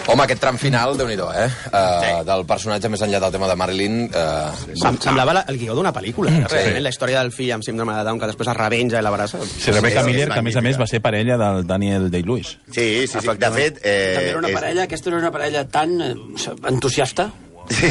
Home, 0.07 0.23
aquest 0.23 0.41
tram 0.43 0.57
final, 0.59 0.95
déu 1.00 1.07
nhi 1.09 1.17
eh? 1.17 1.50
Uh, 1.71 2.23
del 2.27 2.45
personatge 2.47 2.89
més 2.91 3.03
enllà 3.03 3.19
del 3.23 3.31
tema 3.35 3.47
de 3.51 3.55
Marilyn... 3.59 3.97
Uh, 4.09 4.75
Sem 4.79 4.97
semblava 5.03 5.33
la, 5.35 5.45
el 5.51 5.59
guió 5.59 5.75
d'una 5.75 5.93
pel·lícula. 5.95 6.31
Sí. 6.31 6.55
Realment, 6.55 6.83
la 6.83 6.93
història 6.93 7.21
del 7.21 7.31
fill 7.35 7.51
amb 7.55 7.63
síndrome 7.67 7.95
de 7.97 8.03
Down 8.07 8.19
que 8.19 8.31
després 8.31 8.51
es 8.53 8.57
revenja 8.57 9.00
i 9.00 9.05
l'abraça. 9.05 9.39
Sí, 9.43 9.71
Rebecca 9.71 10.03
Miller, 10.07 10.29
que 10.31 10.39
a 10.39 10.45
més 10.45 10.55
a 10.59 10.63
més 10.65 10.79
va 10.79 10.88
ser 10.88 11.01
parella 11.03 11.38
del 11.39 11.67
Daniel 11.67 12.09
Day-Lewis. 12.12 12.57
Sí, 12.71 13.07
sí, 13.07 13.19
sí. 13.19 13.38
De 13.39 13.51
fet... 13.55 13.79
Eh, 13.83 14.13
També 14.17 14.29
era 14.33 14.39
una 14.43 14.51
és- 14.51 14.59
parella, 14.59 14.88
aquesta 14.88 15.12
era 15.12 15.19
una 15.19 15.31
parella 15.35 15.67
tan 15.67 16.00
eh, 16.01 16.13
entusiasta. 16.69 17.32
Sí, 17.69 17.89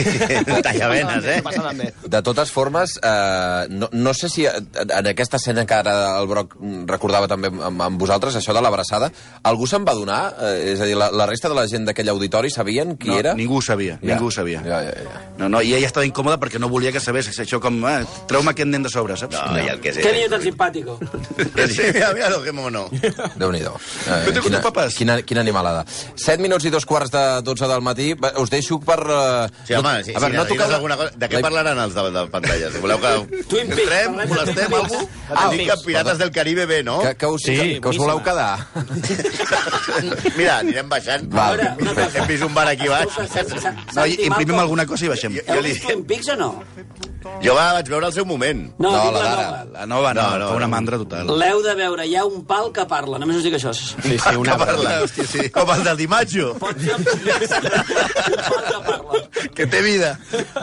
tallavenes, 0.62 1.24
eh? 1.24 1.38
Passa 1.44 1.62
també. 1.64 1.92
De 2.04 2.20
totes 2.22 2.50
formes, 2.52 2.96
eh, 3.02 3.66
no, 3.70 3.88
no 3.92 4.12
sé 4.14 4.28
si 4.28 4.44
en 4.46 5.06
aquesta 5.10 5.38
escena 5.40 5.64
que 5.66 5.74
ara 5.74 5.94
el 6.20 6.26
Broc 6.30 6.54
recordava 6.88 7.28
també 7.30 7.48
amb, 7.52 7.80
amb 7.82 8.00
vosaltres, 8.00 8.36
això 8.36 8.54
de 8.54 8.62
l'abraçada, 8.64 9.10
algú 9.48 9.66
se'n 9.66 9.86
va 9.88 9.94
donar? 9.98 10.20
Eh, 10.40 10.72
és 10.74 10.80
a 10.80 10.88
dir, 10.88 10.96
la, 10.98 11.10
la 11.10 11.26
resta 11.26 11.48
de 11.48 11.56
la 11.58 11.66
gent 11.70 11.86
d'aquell 11.88 12.12
auditori 12.12 12.50
sabien 12.50 12.96
qui 13.00 13.08
no, 13.12 13.18
era? 13.18 13.34
Ningú 13.38 13.58
ho 13.60 13.62
sabia, 13.64 13.98
Ja. 14.02 14.14
ningú 14.14 14.28
ho 14.28 14.34
sabia. 14.34 14.62
Ja, 14.64 14.82
ja, 14.84 14.92
ja. 14.92 15.22
No, 15.38 15.48
no, 15.48 15.62
i 15.62 15.74
ella 15.74 15.88
estava 15.88 16.06
incòmoda 16.06 16.38
perquè 16.42 16.60
no 16.60 16.68
volia 16.72 16.92
que 16.92 17.00
sabés. 17.00 17.28
És 17.32 17.38
això 17.40 17.60
com, 17.62 17.80
eh, 17.88 18.02
treu-me 18.28 18.52
aquest 18.52 18.68
nen 18.68 18.82
de 18.84 18.90
sobre, 18.92 19.16
saps? 19.16 19.36
No, 19.36 19.58
i 19.58 19.68
el 19.72 19.80
que. 19.80 19.92
Qué 19.92 20.12
niño 20.12 20.28
tan 20.30 20.42
simpático. 20.42 20.98
Sí, 21.72 21.82
mira, 21.94 22.12
mira 22.12 22.28
lo 22.28 22.42
que 22.42 22.52
mono. 22.52 22.88
Déu-n'hi-do. 23.38 23.72
Eh, 24.10 24.60
papás. 24.62 24.94
quina, 24.94 25.22
quina 25.22 25.40
animalada. 25.40 25.84
7 26.16 26.42
minuts 26.42 26.64
i 26.66 26.70
dos 26.70 26.84
quarts 26.86 27.10
de 27.12 27.22
12 27.42 27.68
del 27.68 27.80
matí. 27.80 28.12
Us 28.38 28.50
deixo 28.50 28.78
per... 28.80 28.98
Eh, 29.08 29.48
Sí, 29.66 29.74
home, 29.78 29.92
si, 30.04 30.14
a 30.14 30.18
veure, 30.18 30.36
no 30.36 30.44
toqueu... 30.48 30.72
alguna 30.74 30.96
cosa... 30.98 31.10
De 31.16 31.28
què 31.30 31.38
la- 31.38 31.42
parlaran 31.46 31.78
els 31.84 31.94
de, 31.94 32.02
de 32.16 32.22
pantalles? 32.32 32.78
Voleu 32.82 32.98
que... 33.02 33.12
Twin 33.50 33.68
Peaks, 33.70 33.82
Entrem, 33.82 34.16
molestem 34.32 34.74
algú? 34.78 35.00
Ah, 35.30 35.46
Twin 35.48 35.58
dic 35.62 35.70
que. 35.70 35.76
Pirates 35.86 36.18
del 36.18 36.32
Caribe 36.34 36.66
bé, 36.66 36.80
no? 36.82 36.98
Que, 37.04 37.14
que, 37.16 37.26
us, 37.30 37.42
Sí, 37.46 37.58
que 37.80 37.88
us 37.92 37.98
voleu 38.02 38.22
quedar. 38.26 38.58
Mira, 40.38 40.58
anirem 40.58 40.88
baixant. 40.90 41.28
Va, 41.32 41.46
A 41.46 41.56
veure, 41.56 41.68
una 41.80 41.94
cosa. 41.94 42.18
Hem 42.22 42.26
vist 42.32 42.44
un 42.46 42.54
bar 42.56 42.66
aquí 42.72 42.88
baix. 42.90 43.14
No, 43.94 44.06
imprimim 44.06 44.58
alguna 44.58 44.86
cosa 44.90 45.06
i 45.06 45.12
baixem. 45.14 45.38
Heu 45.46 45.62
vist 45.64 45.86
Twin 45.86 46.02
Peaks 46.10 46.32
o 46.34 46.36
no? 46.40 46.50
Jo 47.42 47.52
la 47.54 47.68
vaig 47.76 47.86
veure 47.86 48.08
al 48.08 48.12
seu 48.16 48.24
moment. 48.26 48.64
No, 48.82 48.90
No, 48.90 49.10
la 49.14 49.20
la 49.22 49.30
nova. 49.30 49.64
La 49.76 49.86
nova 49.86 50.10
no, 50.14 50.22
No, 50.22 50.30
no, 50.30 50.38
no, 50.48 50.56
una 50.56 50.66
no. 50.66 50.72
mandra 50.74 50.98
total. 50.98 51.30
L'heu 51.38 51.62
de 51.62 51.74
veure, 51.78 52.06
hi 52.10 52.16
ha 52.18 52.24
un 52.26 52.42
pal 52.48 52.72
que 52.74 52.82
parla, 52.90 53.20
només 53.22 53.38
us 53.38 53.44
dic 53.46 53.54
això. 53.60 53.70
Sí, 53.78 54.16
sí, 54.18 54.34
una... 54.36 54.56
Que 54.58 54.64
parla, 54.64 54.96
hòstia, 55.04 55.26
sí. 55.30 55.46
Com 55.54 55.70
el 55.76 55.84
del 55.86 55.96
Dimaggio. 56.02 56.48
Pot 56.58 56.82
ser 56.82 56.96
un 56.98 57.04
pal 57.06 57.20
que 57.22 57.46
parla. 57.46 59.22
Que 59.52 59.66
té 59.68 59.82
vida. 59.84 60.14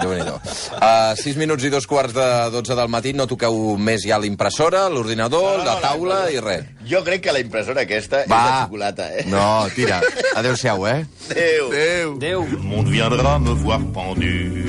Déu-n'hi-do. 0.02 0.36
Uh, 0.80 1.14
6 1.20 1.38
minuts 1.38 1.64
i 1.68 1.70
dos 1.70 1.86
quarts 1.88 2.14
de 2.16 2.26
12 2.56 2.76
del 2.80 2.90
matí, 2.90 3.14
no 3.14 3.28
toqueu 3.30 3.76
més 3.78 4.02
ja 4.08 4.18
l'impressora, 4.18 4.88
l'ordinador, 4.90 5.62
la 5.66 5.76
taula 5.84 6.24
i 6.34 6.40
res. 6.42 6.66
Jo 6.90 7.04
crec 7.06 7.22
que 7.28 7.36
la 7.36 7.44
impressora 7.44 7.84
aquesta 7.86 8.24
és 8.24 8.28
de 8.30 8.34
Va. 8.34 8.64
xocolata, 8.66 9.12
eh? 9.20 9.28
No, 9.30 9.68
tira. 9.76 10.02
Adéu-siau, 10.36 10.88
eh? 10.90 11.06
Adéu. 11.30 11.70
Adéu. 11.70 12.18
Déu. 12.20 12.48
Le 12.50 12.58
monde 12.66 12.90
viendra 12.90 13.38
me 13.40 13.54
voir 13.62 13.80
pendu, 13.94 14.66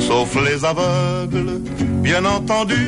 sauf 0.00 0.34
les 0.40 0.64
aveugles, 0.64 1.60
bien 2.02 2.24
entendu. 2.24 2.80